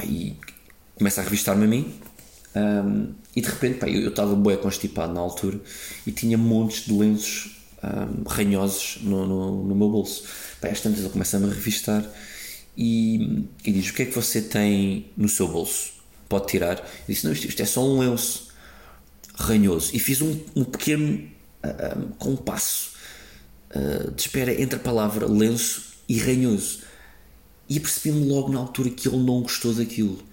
E 0.05 0.37
começa 1.01 1.23
a 1.23 1.25
revistar-me 1.25 1.65
a 1.65 1.67
mim 1.67 1.95
um, 2.55 3.15
e 3.35 3.41
de 3.41 3.49
repente 3.49 3.79
pá, 3.79 3.89
eu 3.89 4.11
estava 4.11 4.35
bué 4.35 4.55
constipado 4.59 5.15
na 5.15 5.21
altura 5.21 5.59
e 6.07 6.13
tinha 6.13 6.37
montes 6.37 6.85
de 6.85 6.93
lenços 6.93 7.57
um, 7.83 8.29
ranhosos 8.29 8.99
no, 9.01 9.27
no, 9.27 9.65
no, 9.65 9.75
meu 9.75 9.89
bolso. 9.89 10.25
Pá, 10.61 10.69
às 10.69 10.83
tantas 10.83 11.01
ele 11.01 11.09
começa-me 11.09 11.47
a 11.47 11.49
revistar 11.49 12.05
e, 12.77 13.47
e, 13.65 13.73
diz: 13.73 13.89
O 13.89 13.95
que 13.95 14.03
é 14.03 14.05
que 14.05 14.15
você 14.15 14.43
tem 14.43 15.07
no 15.17 15.27
seu 15.27 15.49
bolso? 15.49 15.93
Pode 16.29 16.49
tirar? 16.49 16.79
Eu 16.79 16.85
disse: 17.09 17.25
Não, 17.25 17.33
isto, 17.33 17.49
isto 17.49 17.63
é 17.63 17.65
só 17.65 17.83
um 17.83 17.99
lenço 17.99 18.49
ranhoso. 19.37 19.91
E 19.95 19.99
fiz 19.99 20.21
um, 20.21 20.39
um 20.55 20.65
pequeno 20.65 21.31
uh, 21.65 21.99
um, 21.99 22.09
compasso 22.19 22.91
uh, 23.75 24.11
de 24.11 24.21
espera 24.21 24.61
entre 24.61 24.77
a 24.77 24.83
palavra 24.83 25.27
lenço 25.27 25.95
e 26.07 26.19
ranhoso. 26.19 26.81
E 27.71 27.81
percebi-me 27.81 28.29
logo 28.29 28.53
na 28.53 28.59
altura 28.59 28.91
que 28.91 29.09
ele 29.09 29.17
não 29.17 29.41
gostou 29.41 29.73
daquilo 29.73 30.30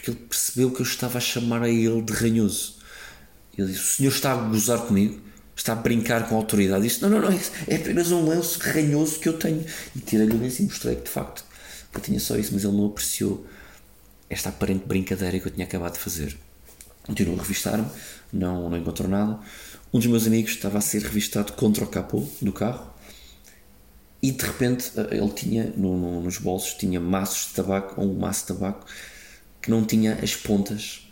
porque 0.00 0.10
ele 0.12 0.20
percebeu 0.20 0.70
que 0.70 0.80
eu 0.80 0.86
estava 0.86 1.18
a 1.18 1.20
chamar 1.20 1.62
a 1.62 1.68
ele 1.68 2.00
de 2.00 2.12
ranhoso. 2.12 2.76
Ele 3.56 3.70
disse: 3.70 3.80
O 3.80 3.86
senhor 3.86 4.12
está 4.12 4.32
a 4.32 4.36
gozar 4.36 4.78
comigo? 4.80 5.20
Está 5.54 5.74
a 5.74 5.76
brincar 5.76 6.26
com 6.26 6.36
a 6.36 6.38
autoridade? 6.38 6.84
Disse: 6.84 7.02
Não, 7.02 7.10
não, 7.10 7.20
não, 7.20 7.30
é 7.66 7.76
apenas 7.76 8.10
um 8.10 8.26
lenço 8.26 8.58
ranhoso 8.60 9.20
que 9.20 9.28
eu 9.28 9.34
tenho. 9.34 9.64
E 9.94 10.00
tirei-lhe 10.00 10.34
o 10.34 10.40
lenço 10.40 10.62
e 10.62 10.64
mostrei 10.64 10.96
que 10.96 11.02
de 11.02 11.10
facto 11.10 11.44
eu 11.92 12.00
tinha 12.00 12.18
só 12.18 12.36
isso, 12.36 12.54
mas 12.54 12.64
ele 12.64 12.76
não 12.76 12.86
apreciou 12.86 13.46
esta 14.30 14.48
aparente 14.48 14.86
brincadeira 14.86 15.38
que 15.38 15.46
eu 15.46 15.52
tinha 15.52 15.66
acabado 15.66 15.92
de 15.92 15.98
fazer. 15.98 16.36
Continuou 17.02 17.38
a 17.38 17.42
revistar-me, 17.42 17.86
não, 18.32 18.70
não 18.70 18.78
encontrou 18.78 19.08
nada. 19.08 19.38
Um 19.92 19.98
dos 19.98 20.06
meus 20.06 20.26
amigos 20.26 20.52
estava 20.52 20.78
a 20.78 20.80
ser 20.80 21.02
revistado 21.02 21.52
contra 21.52 21.84
o 21.84 21.86
capô 21.86 22.26
do 22.40 22.52
carro 22.52 22.90
e 24.22 24.30
de 24.30 24.44
repente 24.44 24.92
eh, 24.96 25.16
ele 25.16 25.30
tinha 25.30 25.72
no, 25.76 25.98
no, 25.98 26.20
nos 26.22 26.38
bolsos 26.38 26.74
tinha 26.74 27.00
maços 27.00 27.48
de 27.48 27.54
tabaco 27.54 28.00
ou 28.00 28.08
um 28.08 28.18
maço 28.18 28.42
de 28.42 28.48
tabaco 28.48 28.86
que 29.60 29.70
não 29.70 29.84
tinha 29.84 30.14
as 30.22 30.34
pontas 30.34 31.06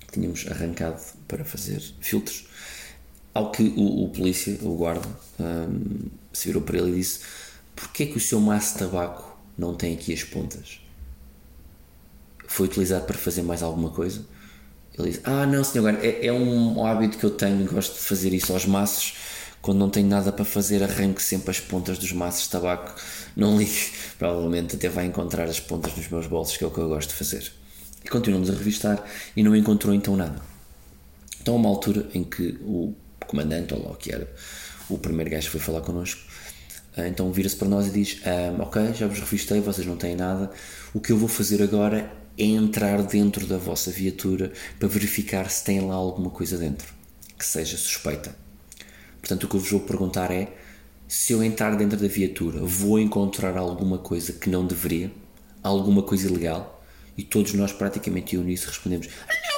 que 0.00 0.12
tínhamos 0.12 0.46
arrancado 0.48 1.00
para 1.28 1.44
fazer 1.44 1.80
filtros. 2.00 2.46
Ao 3.32 3.52
que 3.52 3.62
o, 3.76 4.04
o 4.04 4.08
polícia, 4.08 4.58
o 4.62 4.74
guarda, 4.74 5.08
um, 5.38 6.08
se 6.32 6.48
virou 6.48 6.62
para 6.62 6.78
ele 6.78 6.90
e 6.90 6.94
disse: 6.96 7.20
Porquê 7.76 8.06
que 8.06 8.16
o 8.16 8.20
seu 8.20 8.40
maço 8.40 8.72
de 8.74 8.80
tabaco 8.80 9.38
não 9.56 9.74
tem 9.74 9.94
aqui 9.94 10.12
as 10.12 10.24
pontas? 10.24 10.80
Foi 12.48 12.66
utilizado 12.66 13.06
para 13.06 13.16
fazer 13.16 13.42
mais 13.42 13.62
alguma 13.62 13.90
coisa? 13.90 14.26
Ele 14.98 15.10
disse: 15.10 15.20
Ah, 15.22 15.46
não, 15.46 15.62
senhor 15.62 15.84
guarda, 15.84 16.04
é, 16.04 16.26
é 16.26 16.32
um 16.32 16.84
hábito 16.84 17.18
que 17.18 17.24
eu 17.24 17.30
tenho, 17.30 17.64
gosto 17.70 17.94
de 17.94 18.00
fazer 18.00 18.34
isso 18.34 18.52
aos 18.52 18.66
maços 18.66 19.14
quando 19.62 19.78
não 19.78 19.90
tenho 19.90 20.08
nada 20.08 20.32
para 20.32 20.44
fazer, 20.44 20.82
arranco 20.82 21.20
sempre 21.20 21.50
as 21.50 21.60
pontas 21.60 21.98
dos 21.98 22.12
maços 22.12 22.44
de 22.44 22.50
tabaco. 22.50 22.94
Não 23.36 23.58
ligue, 23.58 23.92
provavelmente 24.18 24.76
até 24.76 24.88
vai 24.88 25.06
encontrar 25.06 25.44
as 25.44 25.60
pontas 25.60 25.94
nos 25.96 26.08
meus 26.08 26.26
bolsos, 26.26 26.56
que 26.56 26.64
é 26.64 26.66
o 26.66 26.70
que 26.70 26.78
eu 26.78 26.88
gosto 26.88 27.10
de 27.10 27.14
fazer. 27.14 27.52
E 28.04 28.08
continuamos 28.08 28.48
a 28.48 28.54
revistar 28.54 29.04
e 29.36 29.42
não 29.42 29.54
encontrou 29.54 29.94
então 29.94 30.16
nada. 30.16 30.40
Então, 31.40 31.54
a 31.54 31.56
uma 31.58 31.68
altura 31.68 32.08
em 32.14 32.24
que 32.24 32.58
o 32.62 32.94
comandante, 33.26 33.74
ou 33.74 33.82
lá 33.82 33.90
o 33.90 33.96
que 33.96 34.12
era, 34.12 34.30
o 34.88 34.98
primeiro 34.98 35.30
gajo 35.30 35.50
foi 35.50 35.60
falar 35.60 35.82
connosco, 35.82 36.20
ah, 36.96 37.06
então 37.06 37.30
vira-se 37.30 37.56
para 37.56 37.68
nós 37.68 37.86
e 37.86 37.90
diz: 37.90 38.20
Ok, 38.58 38.94
já 38.94 39.06
vos 39.06 39.20
revistei, 39.20 39.60
vocês 39.60 39.86
não 39.86 39.96
têm 39.96 40.16
nada. 40.16 40.50
O 40.92 41.00
que 41.00 41.12
eu 41.12 41.16
vou 41.16 41.28
fazer 41.28 41.62
agora 41.62 42.10
é 42.36 42.44
entrar 42.44 43.02
dentro 43.02 43.46
da 43.46 43.58
vossa 43.58 43.90
viatura 43.90 44.52
para 44.78 44.88
verificar 44.88 45.48
se 45.50 45.64
tem 45.64 45.80
lá 45.80 45.94
alguma 45.94 46.30
coisa 46.30 46.58
dentro 46.58 46.92
que 47.38 47.46
seja 47.46 47.76
suspeita. 47.76 48.34
Portanto, 49.20 49.44
o 49.44 49.48
que 49.48 49.56
eu 49.56 49.60
vos 49.60 49.70
vou 49.70 49.80
perguntar 49.80 50.30
é: 50.30 50.52
se 51.06 51.32
eu 51.32 51.42
entrar 51.42 51.76
dentro 51.76 51.98
da 51.98 52.08
viatura, 52.08 52.60
vou 52.60 52.98
encontrar 52.98 53.56
alguma 53.56 53.98
coisa 53.98 54.32
que 54.32 54.48
não 54.48 54.66
deveria? 54.66 55.10
Alguma 55.62 56.02
coisa 56.02 56.28
ilegal? 56.28 56.82
E 57.16 57.22
todos 57.22 57.52
nós, 57.54 57.72
praticamente 57.72 58.36
eu 58.36 58.42
nisso, 58.42 58.68
respondemos: 58.68 59.08
ah, 59.28 59.50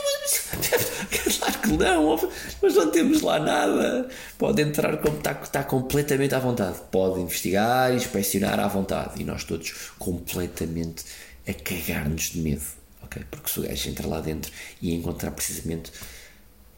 claro 1.39 1.59
que 1.61 1.73
não, 1.73 2.31
mas 2.61 2.75
não 2.75 2.91
temos 2.91 3.23
lá 3.23 3.39
nada. 3.39 4.09
Pode 4.39 4.63
entrar 4.63 4.97
como 4.99 5.17
está, 5.17 5.33
está 5.43 5.65
completamente 5.65 6.35
à 6.35 6.39
vontade. 6.39 6.79
Pode 6.91 7.21
investigar 7.21 7.95
inspecionar 7.95 8.59
à 8.61 8.69
vontade. 8.69 9.21
E 9.21 9.25
nós 9.25 9.45
todos 9.45 9.91
completamente 9.99 11.05
a 11.47 11.53
cagar-nos 11.53 12.31
de 12.31 12.41
medo. 12.41 12.65
Okay? 13.05 13.25
Porque 13.31 13.51
se 13.51 13.61
o 13.61 13.63
gajo 13.63 13.89
entra 13.89 14.07
lá 14.07 14.21
dentro 14.21 14.51
e 14.81 14.95
encontrar 14.95 15.31
precisamente 15.33 15.93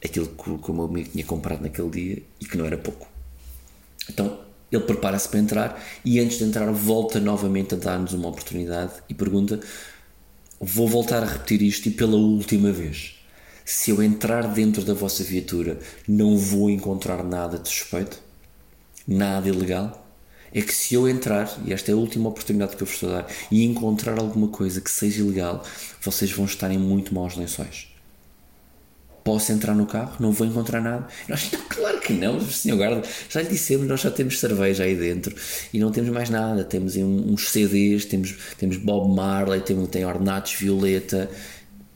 aquilo 0.04 0.26
que, 0.26 0.70
o 0.70 0.74
meu 0.74 0.84
amigo 0.84 1.08
tinha 1.10 1.24
comprado 1.24 1.62
naquele 1.62 1.90
dia 1.90 2.22
e 2.40 2.44
que 2.44 2.56
não 2.56 2.66
era 2.66 2.76
pouco. 2.76 3.08
Então 4.08 4.38
ele 4.70 4.84
prepara-se 4.84 5.28
para 5.28 5.40
entrar 5.40 5.84
e 6.04 6.20
antes 6.20 6.38
de 6.38 6.44
entrar 6.44 6.70
volta 6.70 7.18
novamente 7.18 7.74
a 7.74 7.78
dar-nos 7.78 8.12
uma 8.12 8.28
oportunidade 8.28 8.92
e 9.08 9.14
pergunta: 9.14 9.60
Vou 10.60 10.86
voltar 10.86 11.22
a 11.22 11.26
repetir 11.26 11.62
isto 11.62 11.88
e 11.88 11.90
pela 11.90 12.16
última 12.16 12.70
vez. 12.70 13.18
Se 13.64 13.90
eu 13.90 14.02
entrar 14.02 14.46
dentro 14.48 14.84
da 14.84 14.92
vossa 14.92 15.24
viatura, 15.24 15.78
não 16.06 16.36
vou 16.36 16.68
encontrar 16.68 17.24
nada 17.24 17.58
de 17.58 17.68
suspeito? 17.68 18.20
Nada 19.08 19.48
ilegal? 19.48 20.06
É 20.52 20.60
que 20.60 20.72
se 20.72 20.94
eu 20.94 21.08
entrar, 21.08 21.50
e 21.64 21.72
esta 21.72 21.90
é 21.90 21.94
a 21.94 21.96
última 21.96 22.28
oportunidade 22.28 22.76
que 22.76 22.82
eu 22.82 22.86
vos 22.86 22.94
estou 22.94 23.10
a 23.10 23.22
dar, 23.22 23.26
e 23.50 23.64
encontrar 23.64 24.18
alguma 24.18 24.48
coisa 24.48 24.82
que 24.82 24.90
seja 24.90 25.20
ilegal, 25.20 25.64
vocês 26.00 26.30
vão 26.30 26.44
estar 26.44 26.70
em 26.70 26.78
muito 26.78 27.14
maus 27.14 27.34
lençóis 27.36 27.93
posso 29.24 29.50
entrar 29.52 29.74
no 29.74 29.86
carro, 29.86 30.16
não 30.20 30.30
vou 30.30 30.46
encontrar 30.46 30.82
nada. 30.82 31.08
Nós, 31.26 31.50
claro 31.70 31.98
que 31.98 32.12
não, 32.12 32.38
senhor 32.42 32.76
guarda, 32.76 33.02
já 33.30 33.40
lhe 33.40 33.48
dissemos, 33.48 33.88
nós 33.88 34.02
só 34.02 34.10
temos 34.10 34.38
cerveja 34.38 34.84
aí 34.84 34.94
dentro 34.94 35.34
e 35.72 35.78
não 35.78 35.90
temos 35.90 36.10
mais 36.10 36.28
nada. 36.28 36.62
Temos 36.62 36.94
uns 36.96 37.48
CDs, 37.48 38.04
temos, 38.04 38.34
temos 38.58 38.76
Bob 38.76 39.16
Marley, 39.16 39.62
temos, 39.62 39.88
tem 39.88 40.04
Ornatos 40.04 40.52
Violeta, 40.52 41.30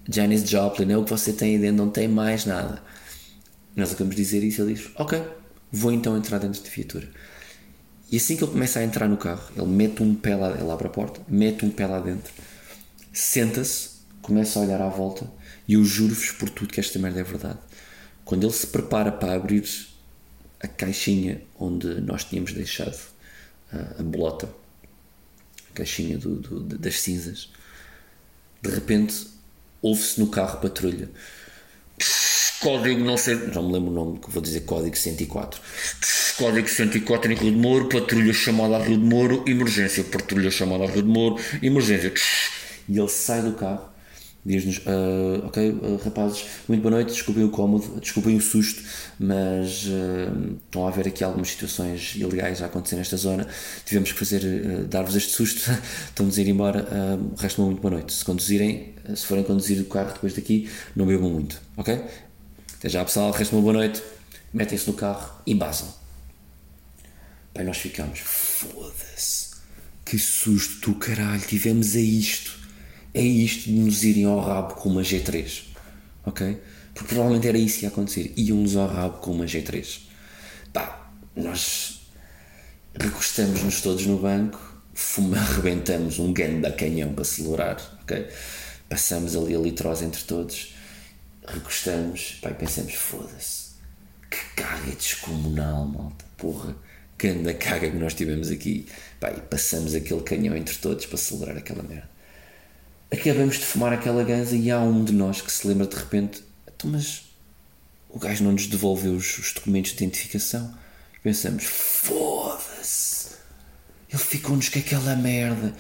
Janis 0.09 0.49
Joplin, 0.49 0.91
é 0.91 0.97
o 0.97 1.05
que 1.05 1.11
você 1.11 1.35
tem 1.35 1.55
aí 1.55 1.59
dentro, 1.59 1.77
não 1.77 1.91
tem 1.91 2.09
mais 2.09 2.47
nada. 2.47 2.83
Nós 3.77 3.93
acabamos 3.93 4.17
de 4.17 4.23
dizer 4.23 4.43
isso, 4.43 4.63
ele 4.63 4.73
diz, 4.73 4.89
ok, 4.97 5.23
vou 5.71 5.93
então 5.93 6.17
entrar 6.17 6.39
dentro 6.39 6.63
de 6.63 6.71
viatura. 6.71 7.09
E 8.11 8.17
assim 8.17 8.37
que 8.37 8.43
ele 8.43 8.53
começa 8.53 8.79
a 8.79 8.85
entrar 8.85 9.07
no 9.07 9.19
carro, 9.19 9.43
ele 9.55 9.67
mete 9.67 10.03
um 10.03 10.15
pé 10.15 10.35
lá, 10.35 10.51
ele 10.59 10.71
abre 10.71 10.87
a 10.87 10.91
porta, 10.91 11.21
mete 11.29 11.67
um 11.67 11.71
pé 11.71 11.87
lá 11.87 12.01
dentro, 12.01 12.33
senta-se, 13.13 13.91
começa 14.23 14.59
a 14.59 14.63
olhar 14.63 14.81
à 14.81 14.89
volta 14.89 15.38
e 15.69 15.75
eu 15.75 15.85
juro-vos 15.85 16.33
por 16.33 16.49
tudo 16.49 16.73
que 16.73 16.81
esta 16.81 16.99
merda 16.99 17.21
é 17.21 17.23
verdade. 17.23 17.59
Quando 18.25 18.45
ele 18.45 18.53
se 18.53 18.67
prepara 18.67 19.13
para 19.13 19.35
abrir 19.35 19.65
a 20.59 20.67
caixinha 20.67 21.43
onde 21.59 22.01
nós 22.01 22.25
tínhamos 22.25 22.53
deixado 22.53 22.99
a, 23.71 24.01
a 24.01 24.03
bolota, 24.03 24.49
a 25.71 25.75
caixinha 25.75 26.17
do, 26.17 26.37
do, 26.37 26.79
das 26.79 27.01
cinzas, 27.01 27.51
de 28.63 28.71
repente 28.71 29.27
ouve-se 29.83 30.19
no 30.19 30.29
carro 30.29 30.61
patrulha. 30.61 31.11
código 32.61 33.05
não 33.05 33.17
sei, 33.17 33.35
não 33.35 33.69
me 33.69 33.75
lembro 33.75 33.91
o 33.91 33.95
nome, 33.95 34.19
que 34.19 34.31
vou 34.31 34.43
dizer 34.43 34.63
código 34.63 34.97
104. 34.97 35.61
Código 36.39 36.69
104 36.69 37.33
em 37.33 37.35
Rio 37.35 37.53
de 37.53 37.59
Moro, 37.59 37.89
patrulha 37.89 38.33
chamada 38.33 38.77
a 38.77 38.83
Rio 38.83 38.97
de 38.97 39.05
Moro, 39.05 39.45
emergência, 39.47 40.05
patrulha 40.05 40.51
chamada 40.51 40.85
a 40.85 40.87
Rio 40.87 41.03
de 41.03 41.09
Moro, 41.09 41.37
emergência. 41.63 42.13
E 42.89 42.99
ele 42.99 43.09
sai 43.09 43.43
do 43.43 43.53
carro, 43.53 43.91
diz-nos: 44.45 44.79
uh, 44.79 45.47
Ok, 45.47 45.71
uh, 45.71 45.97
rapazes, 46.05 46.45
muito 46.69 46.83
boa 46.83 46.93
noite, 46.93 47.13
desculpem 47.13 47.45
o 47.45 47.51
cómodo, 47.51 48.01
desculpem 48.01 48.37
o 48.37 48.41
susto, 48.41 48.83
mas 49.19 49.85
uh, 49.87 50.59
estão 50.65 50.87
a 50.87 50.89
haver 50.89 51.09
aqui 51.09 51.23
algumas 51.25 51.49
situações 51.49 52.15
ilegais 52.17 52.63
a 52.63 52.67
acontecer 52.67 52.97
nesta 52.97 53.17
zona. 53.17 53.47
Tivemos 53.85 54.13
que 54.13 54.19
fazer, 54.19 54.85
dar-vos 54.87 55.17
este 55.17 55.33
susto, 55.33 55.71
estão-nos 56.09 56.39
a 56.39 56.41
ir 56.41 56.49
embora. 56.49 56.83
Uh, 56.85 57.35
Resta-me 57.37 57.69
muito 57.69 57.81
boa 57.81 57.95
noite. 57.95 58.13
Se 58.13 58.25
conduzirem, 58.25 58.95
se 59.15 59.27
forem 59.27 59.45
conduzir 59.45 59.81
o 59.81 59.85
carro 59.85 60.13
depois 60.13 60.35
daqui, 60.35 60.69
não 60.95 61.07
bebam 61.07 61.31
muito, 61.31 61.61
ok? 61.77 62.05
Até 62.79 62.89
já, 62.89 63.05
pessoal, 63.05 63.31
resta-me 63.33 63.61
uma 63.61 63.73
boa 63.73 63.85
noite. 63.85 64.03
Metem-se 64.53 64.87
no 64.87 64.95
carro 64.95 65.43
e 65.47 65.55
basam. 65.55 65.93
Pai, 67.53 67.65
nós 67.65 67.79
ficamos, 67.79 68.21
foda-se, 68.21 69.57
que 70.05 70.19
susto 70.19 70.93
do 70.93 70.99
caralho, 70.99 71.41
tivemos 71.41 71.97
a 71.97 72.01
isto, 72.01 72.58
é 73.15 73.23
isto 73.23 73.65
de 73.65 73.73
nos 73.73 74.05
irem 74.05 74.25
ao 74.25 74.41
rabo 74.41 74.75
com 74.75 74.89
uma 74.89 75.03
G3, 75.03 75.65
ok? 76.25 76.61
Porque 76.95 77.15
provavelmente 77.15 77.49
era 77.49 77.59
isso 77.59 77.79
que 77.79 77.85
ia 77.85 77.89
acontecer, 77.89 78.33
iam-nos 78.37 78.77
ao 78.77 78.87
rabo 78.87 79.19
com 79.19 79.33
uma 79.33 79.45
G3. 79.45 80.01
Pá, 80.73 81.11
nós 81.35 82.03
recostamos-nos 82.95 83.81
todos 83.81 84.07
no 84.07 84.19
banco, 84.19 84.59
fuma, 84.95 85.39
arrebentamos 85.41 86.19
um 86.19 86.33
ganda 86.33 86.73
canhão 86.73 87.13
para 87.15 87.25
celebrar, 87.25 87.99
ok? 88.03 88.27
Passamos 88.89 89.37
ali 89.37 89.55
a 89.55 89.59
litrose 89.59 90.05
entre 90.05 90.23
todos, 90.25 90.75
recostamos, 91.47 92.39
pá, 92.43 92.51
e 92.51 92.55
pensamos, 92.55 92.95
foda-se, 92.95 93.69
que 94.31 94.63
caga 94.63 94.93
descomunal, 94.93 95.87
malta, 95.87 96.25
porra 96.37 96.77
grande 97.19 97.53
caga 97.55 97.91
que 97.91 97.97
nós 97.97 98.15
tivemos 98.15 98.51
aqui. 98.51 98.87
Pá, 99.19 99.33
e 99.33 99.41
passamos 99.41 99.95
aquele 99.95 100.23
canhão 100.23 100.57
entre 100.57 100.77
todos 100.77 101.05
para 101.05 101.19
celebrar 101.19 101.57
aquela 101.57 101.83
merda. 101.83 102.09
Acabamos 103.11 103.57
de 103.57 103.65
fumar 103.65 103.93
aquela 103.93 104.23
ganza 104.23 104.55
e 104.55 104.71
há 104.71 104.81
um 104.81 105.05
de 105.05 105.13
nós 105.13 105.41
que 105.41 105.51
se 105.51 105.67
lembra 105.67 105.87
de 105.87 105.97
repente: 105.97 106.43
então, 106.67 106.91
mas 106.91 107.25
o 108.09 108.19
gajo 108.19 108.45
não 108.45 108.53
nos 108.53 108.67
devolveu 108.67 109.15
os, 109.15 109.39
os 109.39 109.53
documentos 109.53 109.93
de 109.93 110.05
identificação. 110.05 110.75
E 111.15 111.21
pensamos: 111.21 111.65
foda-se, 111.65 113.31
ele 114.11 114.23
ficou-nos 114.23 114.69
com 114.69 114.79
aquela 114.79 115.17
merda. 115.17 115.75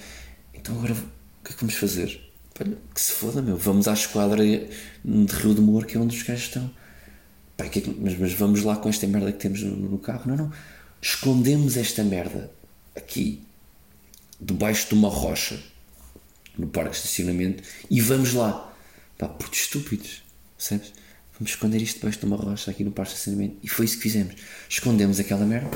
Então 0.54 0.76
agora 0.76 0.94
o 0.94 1.44
que 1.44 1.52
é 1.52 1.54
que 1.54 1.60
vamos 1.60 1.74
fazer? 1.74 2.20
Olha, 2.60 2.76
que 2.92 3.00
se 3.00 3.12
foda, 3.12 3.40
meu, 3.40 3.56
vamos 3.56 3.86
à 3.86 3.92
esquadra 3.92 4.42
de 4.44 5.32
Rio 5.36 5.54
de 5.54 5.60
Moro, 5.60 5.86
que 5.86 5.96
é 5.96 6.00
onde 6.00 6.16
os 6.16 6.22
gajos 6.22 6.44
estão. 6.44 6.70
Pá, 7.56 7.68
que 7.68 7.78
é 7.78 7.82
que, 7.82 7.90
mas, 7.90 8.18
mas, 8.18 8.32
vamos 8.32 8.62
lá 8.62 8.76
com 8.76 8.88
esta 8.88 9.06
merda 9.06 9.30
que 9.32 9.38
temos 9.38 9.62
no, 9.62 9.76
no 9.76 9.98
carro? 9.98 10.22
Não, 10.26 10.36
não 10.36 10.52
escondemos 11.00 11.76
esta 11.76 12.02
merda 12.02 12.50
aqui, 12.96 13.42
debaixo 14.40 14.88
de 14.88 14.94
uma 14.94 15.08
rocha, 15.08 15.58
no 16.58 16.66
parque 16.66 16.90
de 16.90 16.96
estacionamento, 16.96 17.62
e 17.88 18.00
vamos 18.00 18.34
lá. 18.34 18.74
Pá, 19.16 19.28
por 19.28 19.48
estúpidos, 19.52 20.22
percebes? 20.56 20.92
Vamos 21.38 21.52
esconder 21.52 21.80
isto 21.80 21.96
debaixo 21.98 22.18
de 22.18 22.26
uma 22.26 22.36
rocha 22.36 22.70
aqui 22.70 22.82
no 22.82 22.90
parque 22.90 23.12
de 23.12 23.18
estacionamento. 23.18 23.56
E 23.62 23.68
foi 23.68 23.84
isso 23.84 23.96
que 23.96 24.02
fizemos. 24.02 24.34
Escondemos 24.68 25.20
aquela 25.20 25.46
merda 25.46 25.70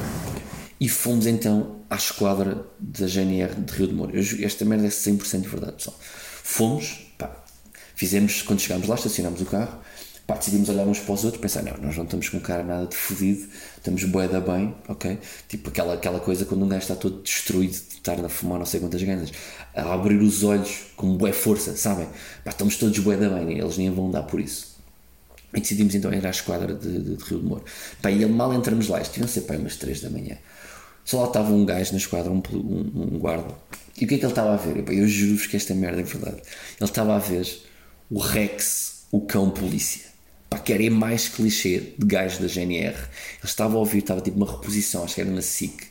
e 0.80 0.88
fomos 0.88 1.26
então 1.26 1.80
à 1.88 1.94
esquadra 1.94 2.66
da 2.80 3.06
GNR 3.06 3.54
de 3.54 3.72
Rio 3.72 3.86
de. 3.86 4.16
Eu, 4.16 4.44
esta 4.44 4.64
merda 4.64 4.86
é 4.86 4.90
100% 4.90 5.42
verdade, 5.48 5.74
pessoal. 5.74 5.96
Fomos, 6.42 7.12
pá, 7.16 7.44
fizemos, 7.94 8.42
quando 8.42 8.60
chegámos 8.60 8.88
lá, 8.88 8.96
estacionámos 8.96 9.40
o 9.40 9.46
carro, 9.46 9.80
pá, 10.26 10.34
decidimos 10.36 10.68
olhar 10.68 10.86
uns 10.86 11.00
para 11.00 11.14
os 11.14 11.24
outros, 11.24 11.40
pensar, 11.40 11.62
não, 11.62 11.72
nós 11.78 11.96
não 11.96 12.04
estamos 12.04 12.28
com 12.28 12.40
cara 12.40 12.62
nada 12.62 12.86
de 12.86 12.96
fodido, 12.96 13.46
estamos 13.76 14.04
boeda 14.04 14.40
bem, 14.40 14.74
ok? 14.88 15.18
Tipo 15.48 15.68
aquela, 15.68 15.94
aquela 15.94 16.20
coisa 16.20 16.44
quando 16.44 16.64
um 16.64 16.68
gajo 16.68 16.82
está 16.82 16.94
todo 16.94 17.22
destruído 17.22 17.72
de 17.72 17.76
estar 17.76 18.24
a 18.24 18.28
fumar 18.28 18.58
não 18.58 18.66
sei 18.66 18.80
quantas 18.80 19.02
ganzas, 19.02 19.32
a 19.74 19.92
abrir 19.92 20.16
os 20.16 20.42
olhos 20.44 20.86
com 20.96 21.16
boa 21.16 21.32
força, 21.32 21.76
sabem? 21.76 22.06
Pá, 22.44 22.50
estamos 22.50 22.76
todos 22.76 22.98
boeda 23.00 23.28
bem, 23.28 23.58
eles 23.58 23.76
nem 23.78 23.90
vão 23.90 24.10
dar 24.10 24.22
por 24.22 24.40
isso. 24.40 24.72
E 25.54 25.60
decidimos 25.60 25.94
então 25.94 26.12
ir 26.12 26.26
à 26.26 26.30
esquadra 26.30 26.74
de, 26.74 26.90
de, 26.90 27.16
de 27.16 27.24
Rio 27.24 27.40
de 27.40 27.44
Moro. 27.44 27.64
Pá, 28.00 28.10
e 28.10 28.24
mal 28.26 28.54
entramos 28.54 28.88
lá, 28.88 29.00
isto 29.00 29.18
iam 29.18 29.28
ser 29.28 29.42
pá, 29.42 29.54
umas 29.54 29.76
3 29.76 30.00
da 30.00 30.10
manhã. 30.10 30.38
Só 31.04 31.20
lá 31.20 31.26
estava 31.26 31.52
um 31.52 31.66
gajo 31.66 31.92
na 31.92 31.98
esquadra, 31.98 32.30
um, 32.30 32.40
um, 32.52 33.14
um 33.14 33.18
guarda. 33.18 33.54
E 34.00 34.04
o 34.04 34.08
que 34.08 34.14
é 34.14 34.18
que 34.18 34.24
ele 34.24 34.32
estava 34.32 34.54
a 34.54 34.56
ver? 34.56 34.88
Eu 34.88 35.06
juro-vos 35.06 35.46
que 35.46 35.56
esta 35.56 35.74
merda 35.74 36.00
é 36.00 36.04
verdade. 36.04 36.36
Ele 36.36 36.88
estava 36.88 37.16
a 37.16 37.18
ver 37.18 37.46
o 38.08 38.18
Rex, 38.18 39.04
o 39.10 39.20
cão 39.20 39.50
polícia 39.50 40.11
pá, 40.52 40.58
que 40.58 40.72
era 40.72 40.90
mais 40.90 41.28
clichê 41.28 41.94
de 41.98 42.06
gajo 42.06 42.40
da 42.40 42.46
GNR. 42.46 42.94
Ele 42.94 43.08
estava 43.44 43.74
a 43.74 43.78
ouvir, 43.78 43.98
estava 43.98 44.20
tipo 44.20 44.36
uma 44.36 44.50
reposição, 44.50 45.04
acho 45.04 45.14
que 45.14 45.20
era 45.22 45.30
na 45.30 45.40
SIC, 45.40 45.84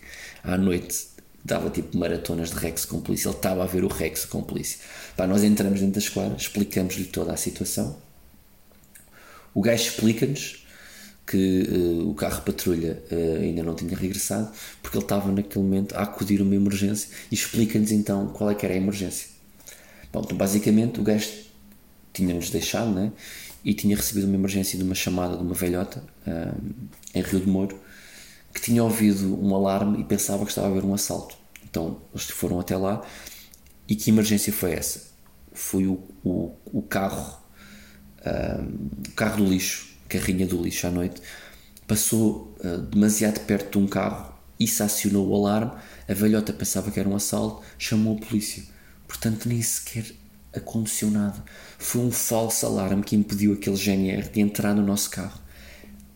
à 0.43 0.57
noite, 0.57 1.07
dava 1.43 1.69
tipo 1.69 1.97
maratonas 1.97 2.51
de 2.51 2.57
Rex 2.57 2.85
com 2.85 3.01
polícia. 3.01 3.29
Ele 3.29 3.35
estava 3.35 3.63
a 3.63 3.65
ver 3.65 3.83
o 3.83 3.87
Rex 3.87 4.25
com 4.25 4.43
polícia. 4.43 4.79
Pá, 5.17 5.25
nós 5.25 5.43
entramos 5.43 5.79
dentro 5.79 5.95
da 5.95 5.99
esquadra, 5.99 6.37
explicamos-lhe 6.37 7.05
toda 7.05 7.33
a 7.33 7.37
situação. 7.37 7.97
O 9.53 9.61
gajo 9.61 9.83
explica-nos 9.83 10.65
que 11.25 11.67
uh, 11.69 12.09
o 12.09 12.13
carro 12.13 12.41
patrulha 12.41 13.01
uh, 13.11 13.41
ainda 13.41 13.63
não 13.63 13.73
tinha 13.73 13.95
regressado 13.95 14.51
porque 14.81 14.97
ele 14.97 15.05
estava 15.05 15.31
naquele 15.31 15.63
momento 15.63 15.95
a 15.95 16.01
acudir 16.03 16.41
uma 16.41 16.55
emergência 16.55 17.09
e 17.31 17.35
explica-nos 17.35 17.91
então 17.91 18.27
qual 18.27 18.49
é 18.51 18.55
que 18.55 18.65
era 18.65 18.75
a 18.75 18.77
emergência. 18.77 19.27
Bom, 20.11 20.21
então 20.23 20.37
basicamente 20.37 20.99
o 20.99 21.03
gajo 21.03 21.29
tinha-nos 22.13 22.49
deixado, 22.49 22.91
né? 22.91 23.11
E 23.63 23.73
tinha 23.73 23.95
recebido 23.95 24.25
uma 24.25 24.35
emergência 24.35 24.77
de 24.77 24.83
uma 24.83 24.95
chamada 24.95 25.37
de 25.37 25.43
uma 25.43 25.53
velhota 25.53 26.03
um, 26.25 26.87
em 27.13 27.21
Rio 27.21 27.39
de 27.39 27.47
Moro 27.47 27.79
que 28.53 28.61
tinha 28.61 28.83
ouvido 28.83 29.41
um 29.41 29.55
alarme 29.55 30.01
e 30.01 30.03
pensava 30.03 30.43
que 30.43 30.51
estava 30.51 30.67
a 30.67 30.69
haver 30.71 30.83
um 30.83 30.93
assalto. 30.93 31.35
Então 31.63 32.01
eles 32.13 32.29
foram 32.29 32.59
até 32.59 32.75
lá 32.75 33.01
e 33.87 33.95
que 33.95 34.09
emergência 34.09 34.51
foi 34.51 34.73
essa? 34.73 35.11
Foi 35.53 35.85
o, 35.85 36.01
o, 36.23 36.55
o 36.65 36.81
carro, 36.81 37.39
um, 38.25 38.89
o 39.07 39.11
carro 39.15 39.37
do 39.37 39.45
lixo, 39.45 39.89
carrinha 40.07 40.45
do 40.45 40.61
lixo 40.61 40.87
à 40.87 40.91
noite, 40.91 41.21
passou 41.87 42.55
uh, 42.63 42.77
demasiado 42.77 43.39
perto 43.45 43.77
de 43.77 43.85
um 43.85 43.87
carro 43.87 44.33
e 44.59 44.67
se 44.67 44.81
acionou 44.81 45.27
o 45.27 45.35
alarme. 45.35 45.71
A 46.07 46.13
velhota 46.13 46.53
pensava 46.53 46.91
que 46.91 46.99
era 46.99 47.07
um 47.07 47.15
assalto, 47.15 47.63
chamou 47.77 48.17
a 48.17 48.25
polícia. 48.25 48.63
Portanto, 49.07 49.47
nem 49.47 49.61
sequer 49.61 50.05
aconteceu 50.53 51.09
nada. 51.09 51.43
Foi 51.77 52.01
um 52.01 52.11
falso 52.11 52.65
alarme 52.65 53.03
que 53.03 53.15
impediu 53.15 53.53
aquele 53.53 53.75
GNR 53.75 54.29
de 54.29 54.41
entrar 54.41 54.73
no 54.73 54.81
nosso 54.81 55.09
carro. 55.09 55.39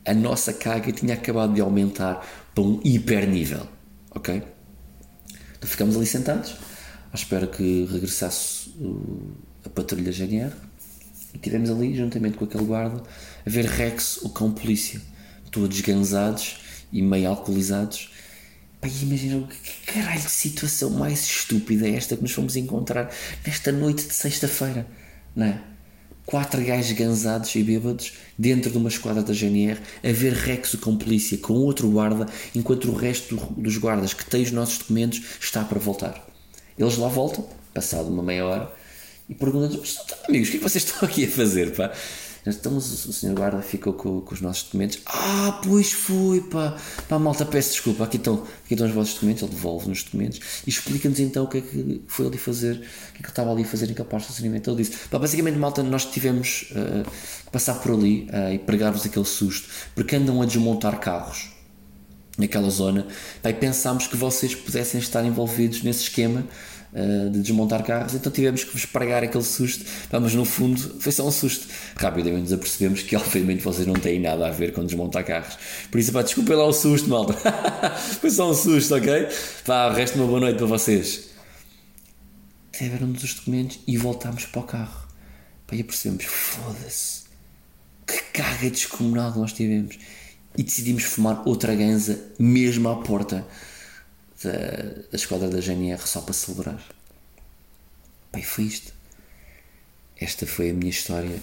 A 0.05 0.13
nossa 0.13 0.53
carga 0.53 0.91
tinha 0.91 1.13
acabado 1.13 1.53
de 1.53 1.61
aumentar 1.61 2.25
para 2.53 2.63
um 2.63 2.79
hiper 2.83 3.27
nível. 3.27 3.67
Ok? 4.11 4.43
Então 5.57 5.69
ficamos 5.69 5.95
ali 5.95 6.05
sentados, 6.05 6.55
à 7.11 7.15
espera 7.15 7.47
que 7.47 7.85
regressasse 7.91 8.73
a 9.65 9.69
patrulha 9.69 10.11
GNR. 10.11 10.53
E 11.33 11.37
estivemos 11.37 11.69
ali, 11.69 11.95
juntamente 11.95 12.37
com 12.37 12.45
aquele 12.45 12.65
guarda, 12.65 13.03
a 13.45 13.49
ver 13.49 13.65
Rex, 13.65 14.17
o 14.17 14.29
cão 14.29 14.51
polícia, 14.51 15.01
todos 15.51 15.81
gansados 15.81 16.57
e 16.91 17.01
meio 17.01 17.29
alcoolizados 17.29 18.14
Pai, 18.85 18.93
imagina 19.01 19.47
que 19.47 19.93
caralho 19.93 20.21
de 20.21 20.29
situação 20.29 20.91
mais 20.91 21.25
estúpida 21.25 21.87
é 21.87 21.95
esta 21.95 22.15
que 22.15 22.21
nos 22.21 22.31
fomos 22.31 22.55
encontrar 22.55 23.11
nesta 23.43 23.71
noite 23.71 24.05
de 24.05 24.13
sexta-feira, 24.13 24.85
não 25.35 25.47
é? 25.47 25.59
Quatro 26.23 26.63
gajos 26.63 26.91
gansados 26.91 27.55
e 27.55 27.63
bêbados 27.63 28.13
dentro 28.37 28.69
de 28.69 28.77
uma 28.77 28.89
esquadra 28.89 29.23
da 29.23 29.33
GNR 29.33 29.79
a 30.03 30.11
ver 30.11 30.33
Rexo 30.33 30.77
com 30.77 30.95
polícia, 30.95 31.35
com 31.39 31.53
outro 31.53 31.89
guarda, 31.89 32.27
enquanto 32.53 32.91
o 32.91 32.95
resto 32.95 33.35
dos 33.57 33.75
guardas 33.79 34.13
que 34.13 34.23
têm 34.23 34.43
os 34.43 34.51
nossos 34.51 34.77
documentos 34.77 35.19
está 35.41 35.63
para 35.63 35.79
voltar. 35.79 36.23
Eles 36.77 36.97
lá 36.97 37.07
voltam, 37.07 37.49
passado 37.73 38.09
uma 38.09 38.21
meia 38.21 38.45
hora, 38.45 38.71
e 39.27 39.33
perguntam-nos: 39.33 39.97
amigos, 40.29 40.49
o 40.49 40.51
que 40.51 40.57
é 40.57 40.59
que 40.59 40.69
vocês 40.69 40.83
estão 40.83 41.09
aqui 41.09 41.25
a 41.25 41.27
fazer? 41.27 41.75
Pá? 41.75 41.91
Então 42.45 42.77
o 42.77 42.81
senhor 42.81 43.35
guarda 43.35 43.61
ficou 43.61 43.93
com, 43.93 44.21
com, 44.21 44.33
os 44.33 44.39
nossos 44.39 44.63
documentos. 44.63 44.99
Ah, 45.05 45.59
pois 45.63 45.91
foi, 45.91 46.41
pá. 46.41 46.77
Pá, 47.09 47.17
malta, 47.17 47.43
peço 47.43 47.71
desculpa. 47.71 48.03
Aqui 48.03 48.17
estão, 48.17 48.43
aqui 48.63 48.75
estão 48.75 48.87
os 48.87 48.93
vossos 48.93 49.15
documentos. 49.15 49.41
Ele 49.41 49.51
devolve-nos 49.51 49.99
os 49.99 50.03
documentos 50.03 50.39
e 50.65 50.69
explica-nos 50.69 51.19
então 51.19 51.45
o 51.45 51.47
que 51.47 51.57
é 51.57 51.61
que 51.61 52.03
foi 52.07 52.27
ali 52.27 52.37
fazer, 52.37 52.73
o 52.73 52.79
que 52.79 52.83
é 52.83 53.17
que 53.17 53.23
ele 53.23 53.29
estava 53.29 53.51
ali 53.51 53.63
a 53.63 53.65
fazer 53.65 53.89
incapaz 53.89 54.23
de 54.23 54.29
estacionamento. 54.29 54.69
Ele 54.69 54.83
disse, 54.83 55.07
pá, 55.09 55.17
basicamente, 55.17 55.57
malta, 55.57 55.81
nós 55.81 56.05
tivemos 56.05 56.71
uh, 56.71 57.09
que 57.45 57.51
passar 57.51 57.75
por 57.75 57.91
ali 57.91 58.27
uh, 58.31 58.53
e 58.53 58.59
pregar-vos 58.59 59.05
aquele 59.05 59.25
susto, 59.25 59.67
porque 59.95 60.15
andam 60.15 60.41
a 60.41 60.45
desmontar 60.45 60.99
carros 60.99 61.49
naquela 62.37 62.69
zona. 62.69 63.07
Pá, 63.41 63.49
e 63.49 63.53
pensámos 63.53 64.05
que 64.05 64.15
vocês 64.15 64.53
pudessem 64.53 64.99
estar 64.99 65.25
envolvidos 65.25 65.81
nesse 65.81 66.03
esquema 66.03 66.45
uh, 66.95 67.29
de 67.29 67.41
desmontar 67.41 67.83
carros, 67.83 68.13
então 68.13 68.31
tivemos 68.31 68.63
que 68.63 68.71
vos 68.71 68.85
pregar 68.85 69.23
aquele 69.23 69.43
susto, 69.43 69.85
mas 70.11 70.33
no 70.33 70.45
fundo 70.45 70.79
foi 70.99 71.11
só 71.11 71.27
um 71.27 71.31
susto. 71.31 71.67
Rapidamente 71.97 72.43
nos 72.43 72.53
apercebemos 72.53 73.01
que 73.01 73.15
obviamente 73.17 73.61
vocês 73.61 73.85
não 73.85 73.95
têm 73.95 74.19
nada 74.19 74.47
a 74.47 74.51
ver 74.51 74.73
com 74.73 74.85
desmontar 74.85 75.25
carros. 75.25 75.57
Por 75.91 75.99
isso, 75.99 76.11
pá, 76.11 76.21
desculpem 76.21 76.55
lá 76.55 76.65
o 76.65 76.73
susto, 76.73 77.09
malta. 77.09 77.33
foi 78.21 78.29
só 78.29 78.49
um 78.49 78.53
susto, 78.53 78.95
ok? 78.95 79.27
Pá, 79.65 79.89
o 79.89 79.93
resto 79.93 80.17
uma 80.17 80.27
boa 80.27 80.39
noite 80.39 80.57
para 80.57 80.67
vocês. 80.67 81.29
Tiveram-nos 82.71 83.23
os 83.23 83.33
documentos 83.33 83.79
e 83.85 83.97
voltámos 83.97 84.45
para 84.45 84.61
o 84.61 84.63
carro. 84.63 85.07
Pá, 85.67 85.75
e 85.75 85.81
apercebemos, 85.81 86.25
foda-se, 86.25 87.23
que 88.07 88.21
caga 88.33 88.69
descomunal 88.69 89.33
nós 89.35 89.51
tivemos. 89.53 89.97
E 90.57 90.63
decidimos 90.63 91.03
fumar 91.03 91.43
outra 91.45 91.75
ganza 91.75 92.17
mesmo 92.39 92.87
à 92.87 92.95
porta 92.95 93.45
da, 94.43 94.51
da 95.11 95.15
esquadra 95.15 95.49
da 95.49 95.59
GNR 95.59 96.01
só 96.07 96.21
para 96.21 96.33
celebrar. 96.33 96.83
Pai, 98.31 98.41
foi 98.41 98.65
isto. 98.65 98.93
Esta 100.17 100.45
foi 100.45 100.69
a 100.69 100.73
minha 100.73 100.89
história 100.89 101.39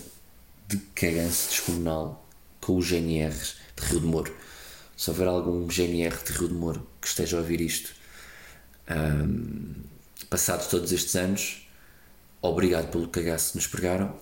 de 0.69 0.79
caganço 0.95 1.51
descomunal 1.51 2.27
com 2.61 2.77
os 2.77 2.89
GNRs 2.89 3.57
de 3.77 3.87
Rio 3.87 4.01
de 4.01 4.07
Moro. 4.07 4.37
Se 4.97 5.11
houver 5.11 5.27
algum 5.27 5.67
GNR 5.67 6.17
de 6.25 6.33
Rio 6.33 6.49
de 6.49 6.55
Moro 6.55 6.87
que 7.01 7.07
esteja 7.09 7.37
a 7.37 7.41
ouvir 7.41 7.61
isto, 7.61 7.93
um, 8.91 9.75
passados 10.31 10.67
todos 10.67 10.93
estes 10.93 11.15
anos, 11.17 11.69
obrigado 12.41 12.91
pelo 12.91 13.09
cagaço 13.09 13.53
que 13.53 13.57
nos 13.57 13.67
pregaram 13.67 14.17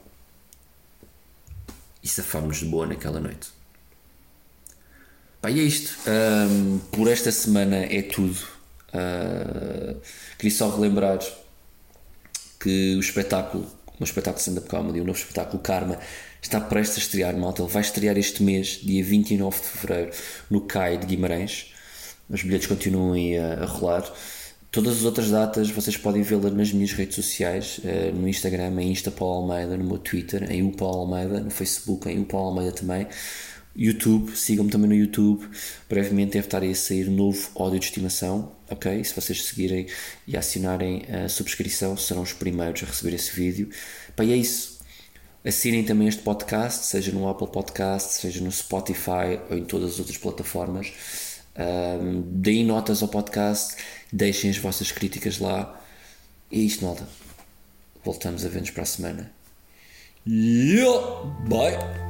e 2.03 2.09
safámos 2.09 2.59
de 2.59 2.65
boa 2.67 2.87
naquela 2.87 3.21
noite. 3.21 3.51
Pá, 5.41 5.51
e 5.51 5.61
é 5.61 5.63
isto. 5.63 5.97
Um, 6.09 6.79
por 6.91 7.09
esta 7.09 7.31
semana 7.33 7.77
é 7.77 8.03
tudo. 8.03 8.60
Uh, 8.93 10.01
queria 10.39 10.57
só 10.57 10.69
relembrar 10.69 11.19
que 12.59 12.95
o 12.97 13.01
espetáculo, 13.01 13.67
o 13.99 14.05
espetáculo 14.05 14.41
stand-up 14.41 14.69
comedy, 14.69 15.01
o 15.01 15.05
novo 15.05 15.19
espetáculo 15.19 15.63
Karma, 15.63 15.99
está 16.43 16.61
prestes 16.61 16.99
a 16.99 17.01
estrear, 17.01 17.37
malta. 17.37 17.63
Ele 17.63 17.71
vai 17.71 17.83
estrear 17.83 18.17
este 18.19 18.43
mês, 18.43 18.81
dia 18.83 19.03
29 19.05 19.61
de 19.61 19.67
fevereiro, 19.67 20.11
no 20.51 20.63
CAI 20.63 20.99
de 20.99 21.07
Guimarães. 21.07 21.73
Os 22.29 22.43
bilhetes 22.43 22.67
continuam 22.67 23.15
a, 23.15 23.65
a 23.65 23.67
rolar. 23.67 24.11
Todas 24.71 24.99
as 24.99 25.05
outras 25.05 25.31
datas 25.31 25.69
vocês 25.69 25.97
podem 25.97 26.23
vê-las 26.23 26.53
nas 26.53 26.73
minhas 26.73 26.93
redes 26.93 27.17
sociais, 27.17 27.79
uh, 27.79 28.15
no 28.15 28.29
Instagram 28.29 28.81
em 28.81 28.93
Insta 28.93 29.11
Paulo 29.11 29.51
Almeida, 29.51 29.77
no 29.77 29.85
meu 29.85 29.99
Twitter 29.99 30.51
em 30.51 30.63
U 30.63 30.73
Paulo 30.73 31.01
Almeida, 31.01 31.41
no 31.41 31.51
Facebook 31.51 32.09
em 32.09 32.21
U 32.21 32.25
Paulo 32.25 32.51
Almeida 32.51 32.73
também. 32.73 33.07
YouTube, 33.75 34.37
sigam-me 34.37 34.71
também 34.71 34.89
no 34.89 34.95
YouTube. 34.95 35.49
Brevemente 35.89 36.33
deve 36.33 36.47
estar 36.47 36.63
aí 36.63 36.73
a 36.73 36.75
sair 36.75 37.09
novo 37.09 37.51
ódio 37.55 37.79
de 37.79 37.87
estimação, 37.87 38.53
ok? 38.71 39.05
Se 39.05 39.15
vocês 39.15 39.45
seguirem 39.45 39.87
e 40.27 40.37
acionarem 40.37 41.05
a 41.13 41.29
subscrição, 41.29 41.97
serão 41.97 42.23
os 42.23 42.33
primeiros 42.33 42.83
a 42.83 42.87
receber 42.87 43.15
esse 43.15 43.35
vídeo. 43.35 43.69
Pá, 44.17 44.25
e 44.25 44.33
é 44.33 44.37
isso. 44.37 44.81
Assinem 45.45 45.85
também 45.85 46.07
este 46.07 46.23
podcast, 46.23 46.85
seja 46.85 47.11
no 47.13 47.27
Apple 47.29 47.49
Podcast, 47.49 48.15
seja 48.15 48.43
no 48.43 48.53
Spotify 48.53 49.41
ou 49.49 49.57
em 49.57 49.65
todas 49.65 49.95
as 49.95 49.99
outras 49.99 50.19
plataformas. 50.19 50.93
Um, 51.57 52.23
deem 52.23 52.65
notas 52.65 53.03
ao 53.03 53.09
podcast, 53.09 53.77
deixem 54.13 54.51
as 54.51 54.59
vossas 54.59 54.93
críticas 54.93 55.39
lá. 55.39 55.81
E 56.51 56.61
é 56.61 56.63
isto, 56.63 56.85
malta. 56.85 57.09
Voltamos 58.05 58.45
a 58.45 58.49
ver-nos 58.49 58.71
para 58.71 58.83
a 58.83 58.87
semana. 58.87 59.33
Yeah, 60.27 61.01
bye! 61.49 62.10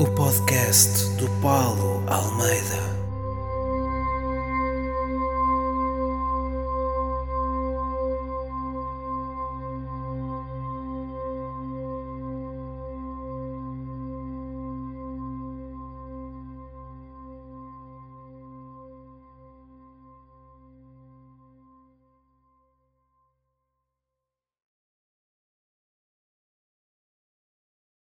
O 0.00 0.06
podcast 0.06 1.10
do 1.16 1.28
Paulo 1.42 2.02
Almeida. 2.06 2.99